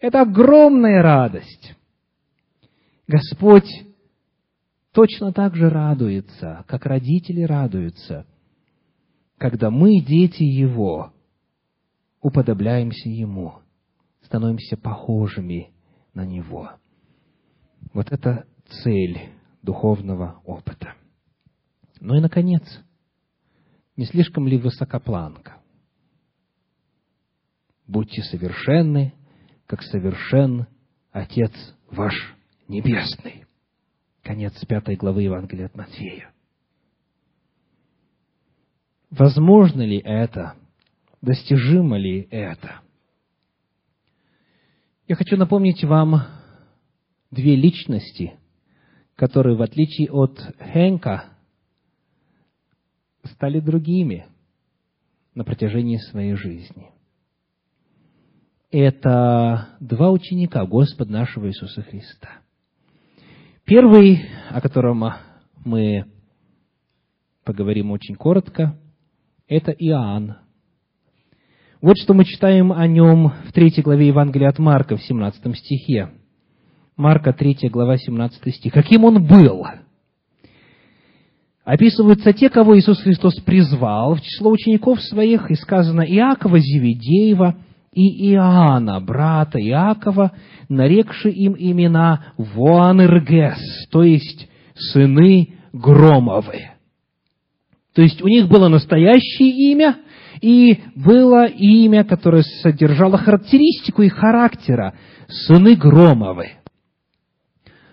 это 0.01 0.22
огромная 0.22 1.03
радость. 1.03 1.77
Господь 3.07 3.70
точно 4.93 5.33
так 5.33 5.55
же 5.55 5.70
радуется, 5.70 6.64
как 6.66 6.85
родители 6.85 7.43
радуются, 7.43 8.27
когда 9.39 9.70
мы, 9.70 10.01
дети 10.01 10.43
Его, 10.43 11.12
уподобляемся 12.20 13.09
Ему, 13.09 13.61
становимся 14.22 14.76
похожими 14.76 15.72
на 16.14 16.24
Него. 16.24 16.72
Вот 17.93 18.11
это 18.11 18.47
цель 18.82 19.30
духовного 19.62 20.41
опыта. 20.45 20.95
Ну 22.01 22.16
и, 22.16 22.20
наконец, 22.20 22.62
не 23.97 24.07
слишком 24.07 24.47
ли 24.49 24.59
высокопланка? 24.59 25.57
Будьте 27.87 28.22
совершенны, 28.22 29.14
как 29.66 29.82
совершен 29.82 30.66
Отец 31.12 31.53
ваш 31.91 32.14
Небесный. 32.68 33.47
Конец 34.22 34.53
пятой 34.66 34.97
главы 34.97 35.22
Евангелия 35.22 35.66
от 35.66 35.76
Матфея. 35.76 36.32
Возможно 39.18 39.82
ли 39.82 39.98
это? 39.98 40.54
Достижимо 41.22 41.96
ли 41.96 42.28
это? 42.30 42.80
Я 45.08 45.14
хочу 45.14 45.36
напомнить 45.36 45.84
вам 45.84 46.22
две 47.30 47.56
личности, 47.56 48.34
которые, 49.14 49.56
в 49.56 49.62
отличие 49.62 50.10
от 50.10 50.38
Хенка, 50.58 51.24
стали 53.24 53.60
другими 53.60 54.26
на 55.34 55.44
протяжении 55.44 55.98
своей 55.98 56.34
жизни. 56.34 56.90
Это 58.70 59.76
два 59.80 60.10
ученика 60.10 60.66
Господа 60.66 61.12
нашего 61.12 61.48
Иисуса 61.48 61.82
Христа– 61.82 62.40
Первый, 63.66 64.24
о 64.50 64.60
котором 64.60 65.04
мы 65.64 66.04
поговорим 67.42 67.90
очень 67.90 68.14
коротко, 68.14 68.78
это 69.49 69.72
Иоанн. 69.72 70.36
Вот 71.80 71.97
что 71.99 72.14
мы 72.14 72.24
читаем 72.24 72.72
о 72.72 72.86
нем 72.86 73.32
в 73.47 73.53
третьей 73.53 73.82
главе 73.82 74.09
Евангелия 74.09 74.49
от 74.49 74.59
Марка 74.59 74.97
в 74.97 75.03
17 75.03 75.57
стихе. 75.57 76.11
Марка, 76.97 77.32
3 77.32 77.68
глава, 77.68 77.99
17 77.99 78.55
стих. 78.55 78.72
Каким 78.72 79.05
он 79.05 79.24
был? 79.24 79.66
Описываются 81.64 82.32
те, 82.32 82.49
кого 82.49 82.78
Иисус 82.78 83.03
Христос 83.03 83.34
призвал 83.40 84.14
в 84.14 84.22
число 84.22 84.51
учеников 84.51 85.03
своих, 85.03 85.51
и 85.51 85.55
сказано 85.55 86.01
Иакова 86.03 86.59
Зеведеева 86.59 87.57
и 87.92 88.32
Иоанна, 88.32 89.01
брата 89.01 89.59
Иакова, 89.59 90.32
нарекши 90.68 91.28
им 91.28 91.55
имена 91.59 92.32
Вуанергес, 92.36 93.88
то 93.90 94.03
есть 94.03 94.49
сыны 94.74 95.55
Громовы. 95.72 96.76
То 97.97 98.03
есть 98.03 98.20
у 98.20 98.28
них 98.28 98.47
было 98.47 98.68
настоящее 98.68 99.72
имя, 99.72 99.99
и 100.42 100.82
было 100.94 101.47
имя, 101.47 102.05
которое 102.05 102.42
содержало 102.42 103.16
характеристику 103.16 104.03
и 104.03 104.11
характера 104.11 104.94
сыны 105.26 105.74
Громовы. 105.76 106.51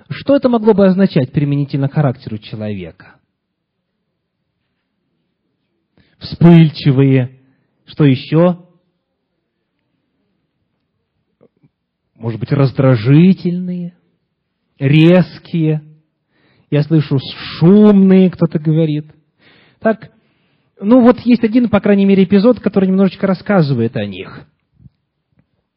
Что 0.09 0.35
это 0.35 0.49
могло 0.49 0.73
бы 0.73 0.85
означать 0.85 1.31
применительно 1.31 1.87
к 1.87 1.93
характеру 1.93 2.37
человека? 2.37 3.15
Вспыльчивые. 6.19 7.39
Что 7.85 8.03
еще? 8.03 8.59
может 12.15 12.39
быть, 12.39 12.53
раздражительные, 12.53 13.97
резкие. 14.79 15.81
Я 16.71 16.83
слышу, 16.83 17.19
шумные, 17.59 18.31
кто-то 18.31 18.59
говорит. 18.59 19.07
Так, 19.83 20.11
ну 20.79 21.01
вот 21.01 21.19
есть 21.19 21.43
один, 21.43 21.69
по 21.69 21.81
крайней 21.81 22.05
мере, 22.05 22.23
эпизод, 22.23 22.61
который 22.61 22.87
немножечко 22.87 23.27
рассказывает 23.27 23.95
о 23.97 24.05
них. 24.05 24.47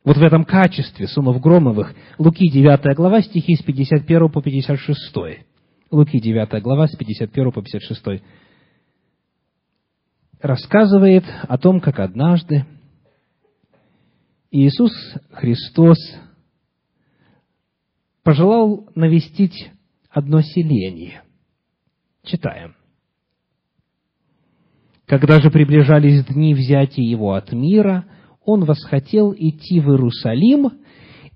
Вот 0.04 0.16
в 0.16 0.22
этом 0.22 0.44
качестве 0.44 1.08
сынов 1.08 1.40
Громовых. 1.40 1.92
Луки 2.16 2.48
9 2.48 2.96
глава, 2.96 3.20
стихи 3.20 3.56
с 3.56 3.62
51 3.62 4.30
по 4.30 4.40
56. 4.40 5.16
Луки 5.90 6.20
9 6.20 6.62
глава, 6.62 6.86
с 6.86 6.94
51 6.96 7.50
по 7.50 7.60
56. 7.60 8.22
Рассказывает 10.40 11.24
о 11.48 11.58
том, 11.58 11.80
как 11.80 11.98
однажды 11.98 12.64
Иисус 14.52 14.92
Христос 15.32 15.98
пожелал 18.22 18.88
навестить 18.94 19.72
одно 20.08 20.42
селение. 20.42 21.22
Читаем. 22.22 22.76
Когда 25.06 25.40
же 25.40 25.50
приближались 25.50 26.24
дни 26.24 26.52
взятия 26.52 27.04
его 27.04 27.34
от 27.34 27.52
мира, 27.52 28.04
он 28.44 28.64
восхотел 28.64 29.32
идти 29.32 29.80
в 29.80 29.90
Иерусалим 29.90 30.72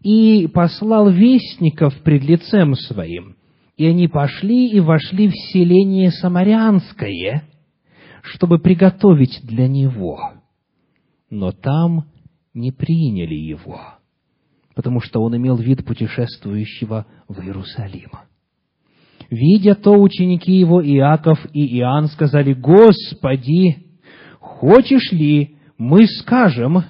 и 0.03 0.49
послал 0.49 1.09
вестников 1.11 1.95
пред 2.03 2.25
лицем 2.25 2.75
своим. 2.75 3.37
И 3.77 3.87
они 3.87 4.09
пошли 4.09 4.69
и 4.69 4.81
вошли 4.81 5.29
в 5.29 5.35
селение 5.53 6.11
Самарянское, 6.11 7.45
чтобы 8.23 8.59
приготовить 8.59 9.41
для 9.45 9.69
него. 9.69 10.19
Но 11.31 11.53
там 11.53 12.07
не 12.53 12.73
приняли 12.73 13.35
его, 13.35 13.81
потому 14.75 15.01
что 15.01 15.23
он 15.23 15.37
имел 15.37 15.57
вид 15.57 15.85
путешествующего 15.85 17.07
в 17.29 17.41
Иерусалим. 17.41 18.11
Видя 19.31 19.77
то, 19.77 19.93
ученики 19.93 20.53
его 20.53 20.85
Иаков 20.85 21.39
и 21.53 21.79
Иоанн 21.79 22.09
сказали, 22.09 22.53
«Господи, 22.53 23.87
хочешь 24.41 25.13
ли, 25.13 25.57
мы 25.79 26.07
скажем, 26.07 26.83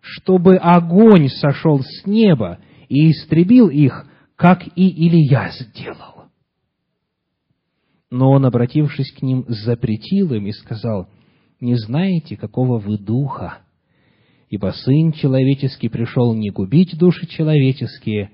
чтобы 0.00 0.56
огонь 0.56 1.28
сошел 1.28 1.80
с 1.80 2.06
неба 2.06 2.60
и 2.88 3.10
истребил 3.10 3.68
их, 3.68 4.06
как 4.36 4.64
и 4.76 5.08
Илья 5.08 5.50
сделал?» 5.50 6.26
Но 8.12 8.30
он, 8.30 8.46
обратившись 8.46 9.10
к 9.10 9.22
ним, 9.22 9.44
запретил 9.48 10.34
им 10.34 10.46
и 10.46 10.52
сказал, 10.52 11.08
«Не 11.60 11.74
знаете, 11.74 12.36
какого 12.36 12.78
вы 12.78 12.96
духа, 12.96 13.58
ибо 14.50 14.72
Сын 14.72 15.10
Человеческий 15.10 15.88
пришел 15.88 16.32
не 16.32 16.50
губить 16.50 16.96
души 16.96 17.26
человеческие, 17.26 18.30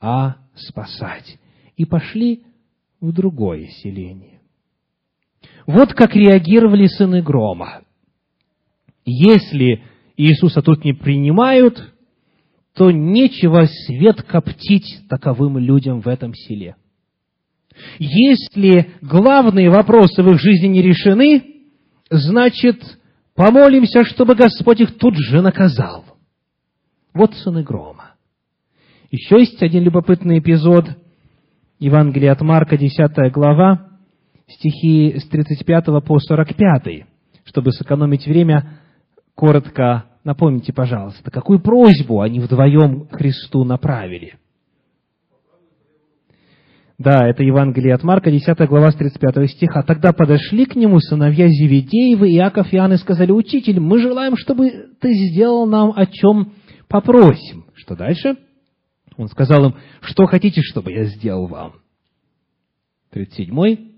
а 0.00 0.36
спасать» 0.54 1.38
и 1.82 1.84
пошли 1.84 2.44
в 3.00 3.12
другое 3.12 3.66
селение. 3.82 4.40
Вот 5.66 5.92
как 5.94 6.14
реагировали 6.14 6.86
сыны 6.86 7.22
грома. 7.22 7.82
Если 9.04 9.82
Иисуса 10.16 10.62
тут 10.62 10.84
не 10.84 10.92
принимают, 10.92 11.92
то 12.74 12.92
нечего 12.92 13.66
свет 13.66 14.22
коптить 14.22 15.00
таковым 15.08 15.58
людям 15.58 16.00
в 16.00 16.06
этом 16.06 16.34
селе. 16.34 16.76
Если 17.98 18.92
главные 19.00 19.68
вопросы 19.68 20.22
в 20.22 20.30
их 20.30 20.40
жизни 20.40 20.68
не 20.68 20.82
решены, 20.82 21.42
значит, 22.10 22.80
помолимся, 23.34 24.04
чтобы 24.04 24.36
Господь 24.36 24.80
их 24.80 24.98
тут 24.98 25.16
же 25.16 25.42
наказал. 25.42 26.04
Вот 27.12 27.34
сыны 27.34 27.64
грома. 27.64 28.14
Еще 29.10 29.40
есть 29.40 29.60
один 29.64 29.82
любопытный 29.82 30.38
эпизод– 30.38 30.86
Евангелие 31.82 32.30
от 32.30 32.40
Марка, 32.42 32.78
10 32.78 33.32
глава, 33.32 33.88
стихи 34.46 35.18
с 35.18 35.26
35 35.28 35.86
по 36.06 36.16
45. 36.20 37.06
Чтобы 37.44 37.72
сэкономить 37.72 38.24
время, 38.24 38.78
коротко 39.34 40.04
напомните, 40.22 40.72
пожалуйста, 40.72 41.28
какую 41.32 41.58
просьбу 41.58 42.20
они 42.20 42.38
вдвоем 42.38 43.08
Христу 43.10 43.64
направили. 43.64 44.34
Да, 46.98 47.26
это 47.26 47.42
Евангелие 47.42 47.94
от 47.94 48.04
Марка, 48.04 48.30
10 48.30 48.56
глава, 48.68 48.92
с 48.92 48.94
35 48.94 49.50
стиха. 49.50 49.82
«Тогда 49.82 50.12
подошли 50.12 50.66
к 50.66 50.76
нему 50.76 51.00
сыновья 51.00 51.48
Зеведеевы, 51.48 52.28
Иаков 52.30 52.72
и 52.72 52.76
Иоанн, 52.76 52.92
и 52.92 52.96
сказали, 52.96 53.32
«Учитель, 53.32 53.80
мы 53.80 53.98
желаем, 53.98 54.36
чтобы 54.36 54.70
ты 55.00 55.12
сделал 55.12 55.66
нам 55.66 55.92
о 55.96 56.06
чем 56.06 56.52
попросим». 56.86 57.64
Что 57.74 57.96
дальше? 57.96 58.36
Он 59.16 59.28
сказал 59.28 59.66
им, 59.66 59.74
что 60.00 60.26
хотите, 60.26 60.62
чтобы 60.62 60.92
я 60.92 61.04
сделал 61.04 61.46
вам? 61.46 61.74
37. 63.10 63.92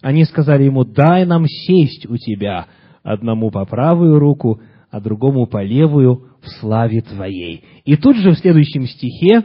Они 0.00 0.24
сказали 0.24 0.64
ему, 0.64 0.84
дай 0.84 1.24
нам 1.24 1.46
сесть 1.46 2.06
у 2.06 2.16
тебя, 2.16 2.66
одному 3.02 3.50
по 3.50 3.64
правую 3.64 4.18
руку, 4.18 4.60
а 4.90 5.00
другому 5.00 5.46
по 5.46 5.62
левую 5.62 6.28
в 6.40 6.48
славе 6.60 7.00
Твоей. 7.02 7.64
И 7.84 7.96
тут 7.96 8.16
же 8.16 8.30
в 8.30 8.38
следующем 8.38 8.86
стихе 8.86 9.44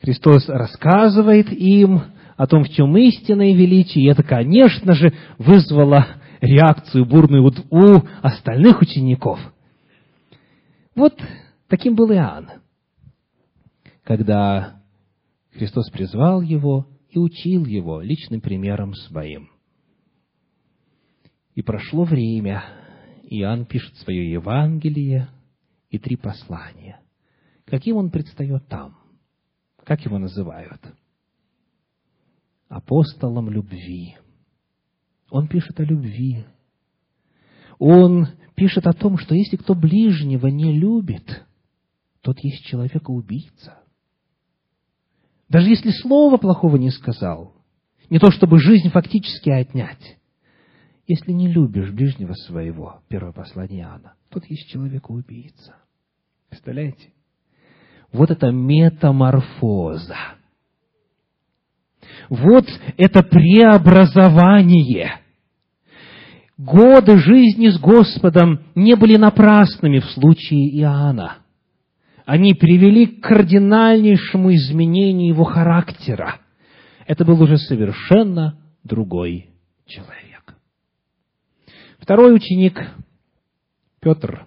Христос 0.00 0.48
рассказывает 0.48 1.52
им 1.52 2.02
о 2.36 2.46
том, 2.46 2.64
в 2.64 2.70
чем 2.70 2.96
истинное 2.96 3.54
величие, 3.54 4.04
и 4.04 4.08
это, 4.08 4.22
конечно 4.22 4.94
же, 4.94 5.12
вызвало 5.38 6.06
реакцию 6.40 7.06
бурную 7.06 7.52
у 7.70 8.00
остальных 8.20 8.80
учеников. 8.80 9.38
Вот 10.94 11.14
таким 11.68 11.94
был 11.94 12.10
Иоанн 12.12 12.61
когда 14.12 14.82
Христос 15.52 15.88
призвал 15.88 16.42
его 16.42 16.86
и 17.08 17.18
учил 17.18 17.64
его 17.64 18.02
личным 18.02 18.42
примером 18.42 18.92
своим. 18.92 19.48
И 21.54 21.62
прошло 21.62 22.04
время, 22.04 22.62
Иоанн 23.22 23.64
пишет 23.64 23.96
свое 23.96 24.30
Евангелие 24.30 25.30
и 25.88 25.98
три 25.98 26.16
послания. 26.16 27.00
Каким 27.64 27.96
он 27.96 28.10
предстает 28.10 28.68
там? 28.68 28.98
Как 29.82 30.04
его 30.04 30.18
называют? 30.18 30.82
Апостолом 32.68 33.48
любви. 33.48 34.18
Он 35.30 35.48
пишет 35.48 35.80
о 35.80 35.84
любви. 35.84 36.44
Он 37.78 38.28
пишет 38.56 38.86
о 38.86 38.92
том, 38.92 39.16
что 39.16 39.34
если 39.34 39.56
кто 39.56 39.74
ближнего 39.74 40.48
не 40.48 40.78
любит, 40.78 41.46
тот 42.20 42.38
есть 42.40 42.66
человека-убийца. 42.66 43.81
Даже 45.52 45.68
если 45.68 45.90
слова 45.90 46.38
плохого 46.38 46.76
не 46.76 46.88
сказал, 46.88 47.52
не 48.08 48.18
то 48.18 48.30
чтобы 48.30 48.58
жизнь 48.58 48.88
фактически 48.88 49.50
отнять. 49.50 50.16
Если 51.06 51.30
не 51.32 51.46
любишь 51.46 51.90
ближнего 51.90 52.32
своего, 52.32 53.02
первое 53.08 53.32
послание 53.32 53.82
Иоанна, 53.82 54.14
тот 54.30 54.46
есть 54.46 54.70
человека-убийца. 54.70 55.74
Представляете? 56.48 57.12
Вот 58.14 58.30
это 58.30 58.50
метаморфоза. 58.50 60.16
Вот 62.30 62.64
это 62.96 63.22
преобразование. 63.22 65.20
Годы 66.56 67.18
жизни 67.18 67.68
с 67.68 67.78
Господом 67.78 68.62
не 68.74 68.94
были 68.96 69.18
напрасными 69.18 69.98
в 69.98 70.06
случае 70.12 70.74
Иоанна 70.80 71.41
они 72.24 72.54
привели 72.54 73.06
к 73.06 73.22
кардинальнейшему 73.22 74.54
изменению 74.54 75.28
его 75.28 75.44
характера. 75.44 76.40
Это 77.06 77.24
был 77.24 77.40
уже 77.42 77.58
совершенно 77.58 78.58
другой 78.84 79.50
человек. 79.86 80.54
Второй 81.98 82.34
ученик, 82.34 82.78
Петр, 84.00 84.46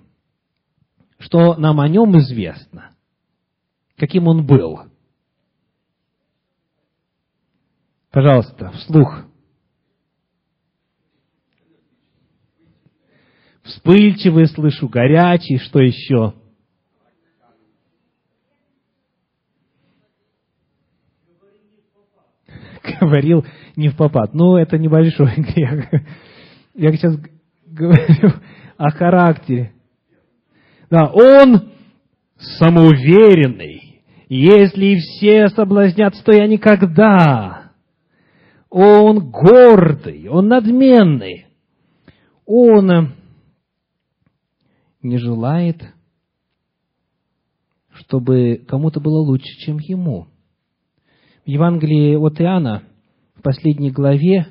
что 1.19 1.55
нам 1.55 1.79
о 1.79 1.87
нем 1.87 2.17
известно, 2.19 2.91
каким 3.97 4.27
он 4.27 4.45
был. 4.45 4.91
Пожалуйста, 8.11 8.71
вслух. 8.71 9.25
Вспыльчивый, 13.63 14.47
слышу, 14.47 14.87
горячий, 14.87 15.57
что 15.57 15.79
еще? 15.79 16.33
Говорил 22.99 23.45
не 23.75 23.89
в 23.89 23.97
попад. 23.97 24.33
Ну, 24.33 24.57
это 24.57 24.77
небольшой 24.77 25.33
грех. 25.37 25.85
Я 26.73 26.91
сейчас 26.91 27.17
говорю 27.65 28.33
о 28.77 28.89
характере. 28.91 29.73
Да, 30.89 31.07
он 31.11 31.71
самоуверенный. 32.37 34.01
Если 34.27 34.95
все 34.95 35.47
соблазнятся, 35.49 36.23
то 36.23 36.31
я 36.31 36.47
никогда. 36.47 37.71
Он 38.69 39.29
гордый, 39.29 40.27
он 40.27 40.47
надменный. 40.47 41.45
Он 42.45 43.13
не 45.01 45.17
желает, 45.17 45.81
чтобы 47.93 48.63
кому-то 48.67 48.99
было 48.99 49.19
лучше, 49.19 49.49
чем 49.59 49.77
ему. 49.79 50.27
В 51.45 51.47
Евангелии 51.47 52.15
от 52.15 52.41
Иоанна, 52.41 52.81
в 53.35 53.43
последней 53.43 53.91
главе, 53.91 54.47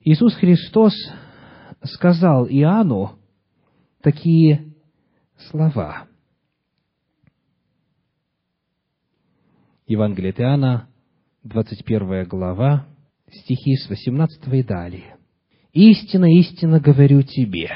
Иисус 0.00 0.34
Христос 0.34 0.92
сказал 1.84 2.48
Иоанну 2.48 3.12
такие 4.02 4.74
слова. 5.48 6.08
Евангелие 9.86 10.30
от 10.32 10.40
Иоанна, 10.40 10.88
21 11.44 12.24
глава, 12.24 12.88
стихи 13.30 13.76
с 13.76 13.88
18 13.88 14.42
и 14.54 14.62
далее. 14.64 15.16
«Истинно, 15.72 16.36
истинно 16.36 16.80
говорю 16.80 17.22
тебе». 17.22 17.70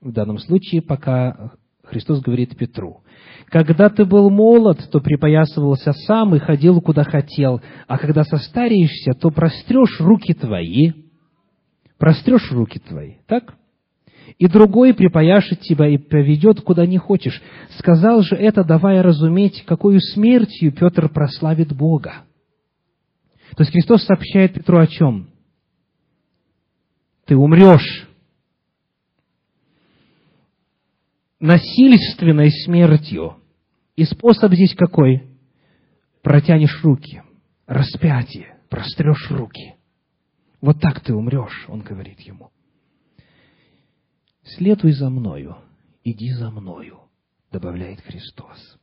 В 0.00 0.10
данном 0.12 0.38
случае, 0.38 0.80
пока 0.80 1.52
Христос 1.82 2.22
говорит 2.22 2.56
Петру, 2.56 3.02
когда 3.50 3.88
ты 3.88 4.04
был 4.04 4.30
молод, 4.30 4.88
то 4.90 5.00
припоясывался 5.00 5.92
сам 5.92 6.34
и 6.36 6.38
ходил, 6.38 6.80
куда 6.80 7.02
хотел, 7.02 7.60
а 7.88 7.98
когда 7.98 8.24
состареешься, 8.24 9.12
то 9.12 9.30
прострешь 9.30 10.00
руки 10.00 10.32
твои, 10.34 10.92
прострешь 11.98 12.50
руки 12.52 12.78
твои, 12.78 13.16
так? 13.26 13.54
и 14.38 14.46
другой 14.46 14.94
припояшет 14.94 15.60
тебя 15.60 15.88
и 15.88 15.98
поведет, 15.98 16.60
куда 16.60 16.86
не 16.86 16.98
хочешь. 16.98 17.42
Сказал 17.78 18.22
же 18.22 18.36
это, 18.36 18.62
давая 18.62 19.02
разуметь, 19.02 19.64
какую 19.66 20.00
смертью 20.00 20.72
Петр 20.72 21.08
прославит 21.08 21.76
Бога. 21.76 22.24
То 23.56 23.62
есть 23.64 23.72
Христос 23.72 24.04
сообщает 24.04 24.54
Петру 24.54 24.78
о 24.78 24.86
чем? 24.86 25.30
Ты 27.26 27.36
умрешь. 27.36 28.08
Насильственной 31.40 32.50
смертью. 32.50 33.39
И 33.96 34.04
способ 34.04 34.52
здесь 34.52 34.74
какой? 34.74 35.28
Протянешь 36.22 36.82
руки. 36.82 37.22
Распятие. 37.66 38.58
Прострешь 38.68 39.30
руки. 39.30 39.74
Вот 40.60 40.80
так 40.80 41.00
ты 41.00 41.14
умрешь, 41.14 41.66
он 41.68 41.80
говорит 41.80 42.20
ему. 42.20 42.50
Следуй 44.42 44.92
за 44.92 45.10
мною, 45.10 45.56
иди 46.04 46.32
за 46.32 46.50
мною, 46.50 47.00
добавляет 47.50 48.00
Христос. 48.00 48.78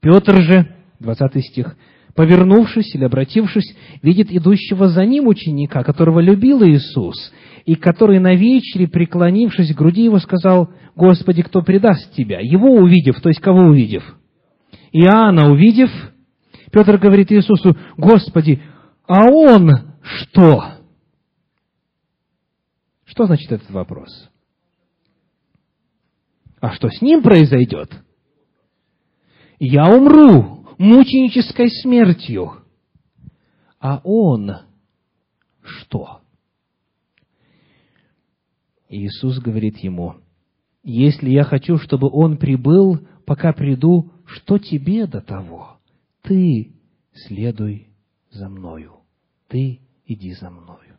Петр 0.00 0.40
же, 0.42 0.76
20 1.00 1.44
стих, 1.44 1.76
повернувшись 2.16 2.94
или 2.94 3.04
обратившись, 3.04 3.76
видит 4.02 4.32
идущего 4.32 4.88
за 4.88 5.04
ним 5.04 5.28
ученика, 5.28 5.84
которого 5.84 6.20
любил 6.20 6.64
Иисус, 6.64 7.32
и 7.66 7.76
который 7.76 8.18
на 8.18 8.34
вечере, 8.34 8.88
преклонившись 8.88 9.74
к 9.74 9.76
груди 9.76 10.04
его, 10.04 10.18
сказал, 10.18 10.70
«Господи, 10.96 11.42
кто 11.42 11.62
предаст 11.62 12.12
тебя?» 12.14 12.40
Его 12.40 12.70
увидев, 12.72 13.20
то 13.20 13.28
есть 13.28 13.40
кого 13.40 13.60
увидев? 13.60 14.02
Иоанна 14.92 15.50
увидев, 15.50 15.90
Петр 16.72 16.96
говорит 16.96 17.30
Иисусу, 17.30 17.76
«Господи, 17.96 18.62
а 19.06 19.30
он 19.30 19.70
что?» 20.02 20.64
Что 23.04 23.26
значит 23.26 23.52
этот 23.52 23.70
вопрос? 23.70 24.30
А 26.60 26.72
что 26.72 26.88
с 26.88 27.00
ним 27.02 27.22
произойдет? 27.22 27.90
Я 29.58 29.88
умру 29.88 30.65
мученической 30.78 31.70
смертью. 31.70 32.62
А 33.78 34.00
он 34.04 34.56
что? 35.62 36.20
Иисус 38.88 39.38
говорит 39.38 39.78
ему, 39.78 40.16
если 40.82 41.30
я 41.30 41.42
хочу, 41.42 41.78
чтобы 41.78 42.08
он 42.10 42.36
прибыл, 42.36 43.00
пока 43.24 43.52
приду, 43.52 44.12
что 44.24 44.58
тебе 44.58 45.06
до 45.06 45.20
того? 45.20 45.78
Ты 46.22 46.72
следуй 47.12 47.88
за 48.30 48.48
мною. 48.48 48.92
Ты 49.48 49.80
иди 50.06 50.32
за 50.34 50.50
мною. 50.50 50.98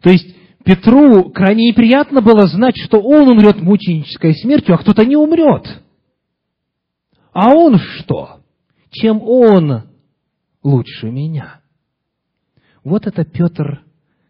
То 0.00 0.10
есть, 0.10 0.36
Петру 0.64 1.30
крайне 1.30 1.70
неприятно 1.70 2.20
было 2.20 2.46
знать, 2.46 2.76
что 2.76 3.00
он 3.00 3.28
умрет 3.28 3.60
мученической 3.60 4.34
смертью, 4.34 4.74
а 4.74 4.78
кто-то 4.78 5.04
не 5.04 5.16
умрет. 5.16 5.82
А 7.32 7.52
он 7.52 7.78
что? 7.78 8.41
Чем 8.92 9.20
он 9.22 9.88
лучше 10.62 11.10
меня? 11.10 11.60
Вот 12.84 13.06
это 13.06 13.24
Петр, 13.24 13.84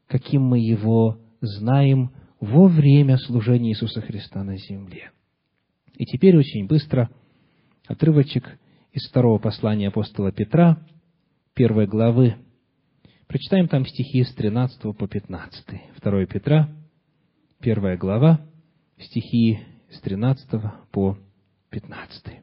каким 0.06 0.42
мы 0.42 0.58
его 0.58 1.18
знаем 1.40 2.12
во 2.40 2.66
время 2.68 3.18
служения 3.18 3.70
Иисуса 3.70 4.00
Христа 4.00 4.42
на 4.42 4.56
земле. 4.56 5.10
И 5.94 6.04
теперь 6.06 6.36
очень 6.36 6.66
быстро 6.66 7.10
отрывочек 7.86 8.58
из 8.92 9.06
второго 9.08 9.38
послания 9.38 9.88
апостола 9.88 10.32
Петра, 10.32 10.78
первой 11.54 11.86
главы, 11.86 12.36
Прочитаем 13.32 13.66
там 13.66 13.86
стихи 13.86 14.24
с 14.24 14.34
13 14.34 14.94
по 14.94 15.08
15. 15.08 15.64
2 16.02 16.26
Петра, 16.26 16.68
первая 17.60 17.96
глава, 17.96 18.42
стихи 18.98 19.58
с 19.90 19.98
13 20.02 20.50
по 20.90 21.16
15. 21.70 22.42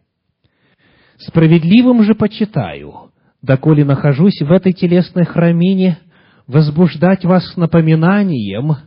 «Справедливым 1.19 2.03
же 2.03 2.15
почитаю, 2.15 3.11
доколе 3.41 3.83
нахожусь 3.83 4.41
в 4.41 4.51
этой 4.51 4.71
телесной 4.73 5.25
храмине, 5.25 5.99
возбуждать 6.47 7.25
вас 7.25 7.57
напоминанием, 7.57 8.77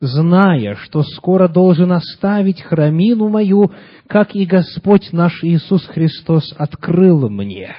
зная, 0.00 0.74
что 0.76 1.02
скоро 1.02 1.48
должен 1.48 1.92
оставить 1.92 2.60
храмину 2.60 3.28
мою, 3.28 3.70
как 4.08 4.34
и 4.34 4.46
Господь 4.46 5.12
наш 5.12 5.44
Иисус 5.44 5.86
Христос 5.86 6.54
открыл 6.58 7.28
мне. 7.28 7.76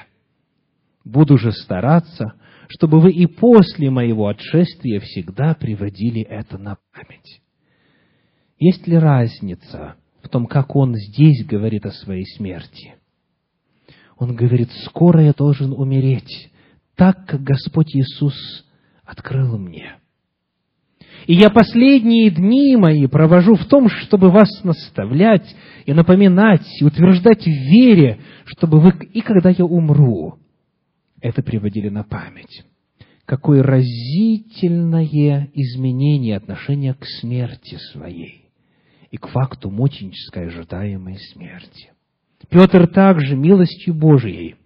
Буду 1.04 1.36
же 1.36 1.52
стараться, 1.52 2.32
чтобы 2.68 3.00
вы 3.00 3.10
и 3.12 3.26
после 3.26 3.90
моего 3.90 4.28
отшествия 4.28 5.00
всегда 5.00 5.54
приводили 5.54 6.22
это 6.22 6.56
на 6.56 6.78
память. 6.94 7.42
Есть 8.58 8.86
ли 8.86 8.96
разница 8.96 9.96
в 10.22 10.28
том, 10.28 10.46
как 10.46 10.74
он 10.76 10.94
здесь 10.94 11.44
говорит 11.44 11.84
о 11.84 11.90
своей 11.90 12.24
смерти? 12.24 12.94
Он 14.22 14.36
говорит, 14.36 14.70
скоро 14.84 15.20
я 15.24 15.32
должен 15.32 15.72
умереть, 15.72 16.48
так, 16.94 17.26
как 17.26 17.42
Господь 17.42 17.96
Иисус 17.96 18.36
открыл 19.04 19.58
мне. 19.58 19.96
И 21.26 21.34
я 21.34 21.50
последние 21.50 22.30
дни 22.30 22.76
мои 22.76 23.08
провожу 23.08 23.56
в 23.56 23.64
том, 23.66 23.88
чтобы 23.88 24.30
вас 24.30 24.62
наставлять 24.62 25.56
и 25.86 25.92
напоминать, 25.92 26.64
и 26.80 26.84
утверждать 26.84 27.42
в 27.42 27.48
вере, 27.48 28.20
чтобы 28.44 28.78
вы, 28.78 28.92
и 29.12 29.22
когда 29.22 29.50
я 29.50 29.64
умру, 29.64 30.38
это 31.20 31.42
приводили 31.42 31.88
на 31.88 32.04
память. 32.04 32.64
Какое 33.24 33.64
разительное 33.64 35.50
изменение 35.52 36.36
отношения 36.36 36.94
к 36.94 37.04
смерти 37.20 37.76
своей 37.90 38.52
и 39.10 39.16
к 39.16 39.26
факту 39.26 39.68
мученической 39.68 40.46
ожидаемой 40.46 41.18
смерти. 41.32 41.91
Петр 42.52 42.86
также 42.86 43.34
милостью 43.34 43.94
Божией 43.94 44.56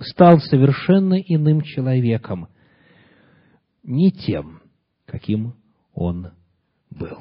стал 0.00 0.38
совершенно 0.38 1.14
иным 1.14 1.62
человеком, 1.62 2.46
не 3.82 4.12
тем, 4.12 4.60
каким 5.06 5.54
он 5.92 6.28
был. 6.90 7.18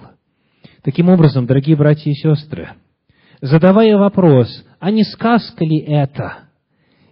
Таким 0.84 1.10
образом, 1.10 1.48
дорогие 1.48 1.76
братья 1.76 2.12
и 2.12 2.14
сестры, 2.14 2.70
задавая 3.42 3.98
вопрос, 3.98 4.64
а 4.80 4.92
не 4.92 5.04
сказка 5.04 5.66
ли 5.66 5.80
это– 5.80 6.44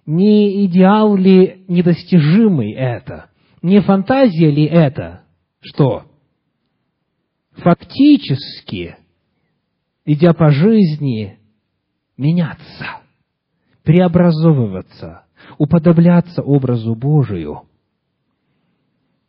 не 0.08 0.66
идеал 0.66 1.18
ли 1.18 1.66
недостижимый 1.68 2.72
это? 2.72 3.30
Не 3.62 3.82
фантазия 3.82 4.50
ли 4.50 4.64
это? 4.64 5.24
Что? 5.60 6.06
Фактически, 7.58 8.96
идя 10.06 10.34
по 10.34 10.50
жизни, 10.50 11.40
меняться, 12.18 13.01
преобразовываться, 13.84 15.26
уподобляться 15.57 16.41
образу 16.41 16.95
Божию. 16.95 17.63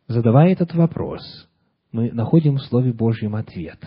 Задавая 0.07 0.51
этот 0.51 0.73
вопрос, 0.73 1.21
мы 1.91 2.11
находим 2.11 2.55
в 2.55 2.63
Слове 2.63 2.91
Божьем 2.91 3.35
ответ. 3.35 3.79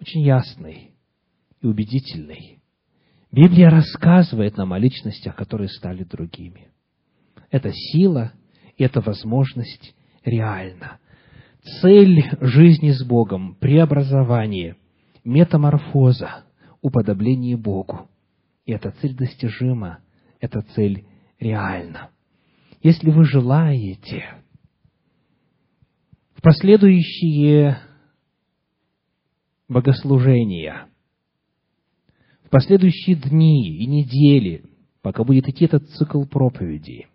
Очень 0.00 0.22
ясный 0.22 0.92
и 1.60 1.66
убедительный. 1.66 2.60
Библия 3.30 3.70
рассказывает 3.70 4.56
нам 4.56 4.72
о 4.72 4.78
личностях, 4.78 5.34
которые 5.34 5.68
стали 5.68 6.04
другими. 6.04 6.68
Это 7.50 7.72
сила, 7.72 8.32
и 8.76 8.84
эта 8.84 9.00
возможность 9.00 9.94
реальна. 10.24 10.98
Цель 11.80 12.24
жизни 12.40 12.90
с 12.90 13.02
Богом– 13.04 13.54
преобразование, 13.60 14.76
метаморфоза, 15.24 16.44
уподобление 16.82 17.56
Богу. 17.56 18.08
И 18.64 18.72
эта 18.72 18.90
цель 18.92 19.14
достижима, 19.14 20.00
эта 20.40 20.62
цель 20.74 21.06
реальна. 21.38 22.10
Если 22.82 23.10
вы 23.10 23.24
желаете 23.24 24.42
в 26.34 26.42
последующие 26.42 27.78
богослужения– 29.68 30.88
последующие 32.54 33.16
дни 33.16 33.78
и 33.78 33.84
недели, 33.84 34.62
пока 35.02 35.24
будет 35.24 35.48
идти 35.48 35.64
этот 35.64 35.88
цикл 35.88 36.22
проповедей, 36.22 37.08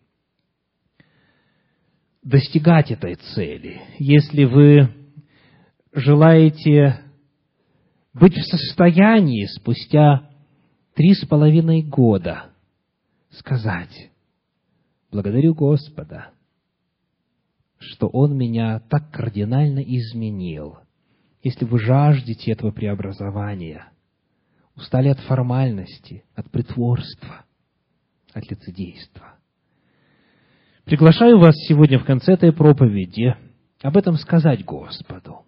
достигать 2.22 2.92
этой 2.92 3.16
цели, 3.16 3.82
если 4.00 4.44
вы 4.44 4.90
желаете 5.94 7.00
быть 8.14 8.34
в 8.34 8.44
состоянии 8.44 9.46
спустя 9.46 10.29
три 11.00 11.14
с 11.14 11.26
половиной 11.26 11.82
года 11.82 12.50
сказать, 13.30 14.12
благодарю 15.10 15.54
Господа, 15.54 16.32
что 17.78 18.10
Он 18.10 18.38
меня 18.38 18.82
так 18.90 19.10
кардинально 19.10 19.80
изменил. 19.80 20.80
Если 21.42 21.64
вы 21.64 21.80
жаждете 21.80 22.52
этого 22.52 22.72
преобразования– 22.72 23.94
устали 24.76 25.08
от 25.08 25.22
формальности, 25.22 26.26
от 26.36 26.52
притворства, 26.52 27.46
от 28.34 28.52
лицедейства. 28.52 29.36
Приглашаю 30.84 31.40
вас 31.40 31.56
сегодня 31.70 32.00
в 32.00 32.04
конце 32.04 32.34
этой 32.34 32.52
проповеди 32.52 33.38
об 33.82 33.96
этом 33.96 34.16
сказать 34.16 34.66
Господу. 34.66 35.46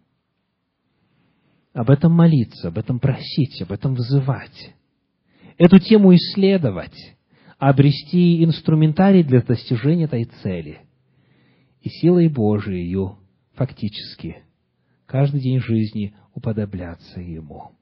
об 1.73 1.89
этом 1.89 2.13
молиться, 2.13 2.69
об 2.69 2.77
этом 2.77 3.01
просить, 3.01 3.61
об 3.61 3.73
этом 3.73 3.95
вызывать. 3.95 4.75
Эту 5.63 5.77
тему 5.77 6.15
исследовать, 6.15 7.15
обрести 7.59 8.43
инструментарий 8.43 9.21
для 9.21 9.43
достижения 9.43 10.05
этой 10.05 10.23
цели. 10.41 10.79
И 11.81 11.89
силой 11.89 12.29
Божией 12.29 13.07
фактически 13.53 14.37
каждый 15.05 15.39
день 15.39 15.59
жизни 15.59 16.15
уподобляться 16.33 17.19
Ему. 17.19 17.73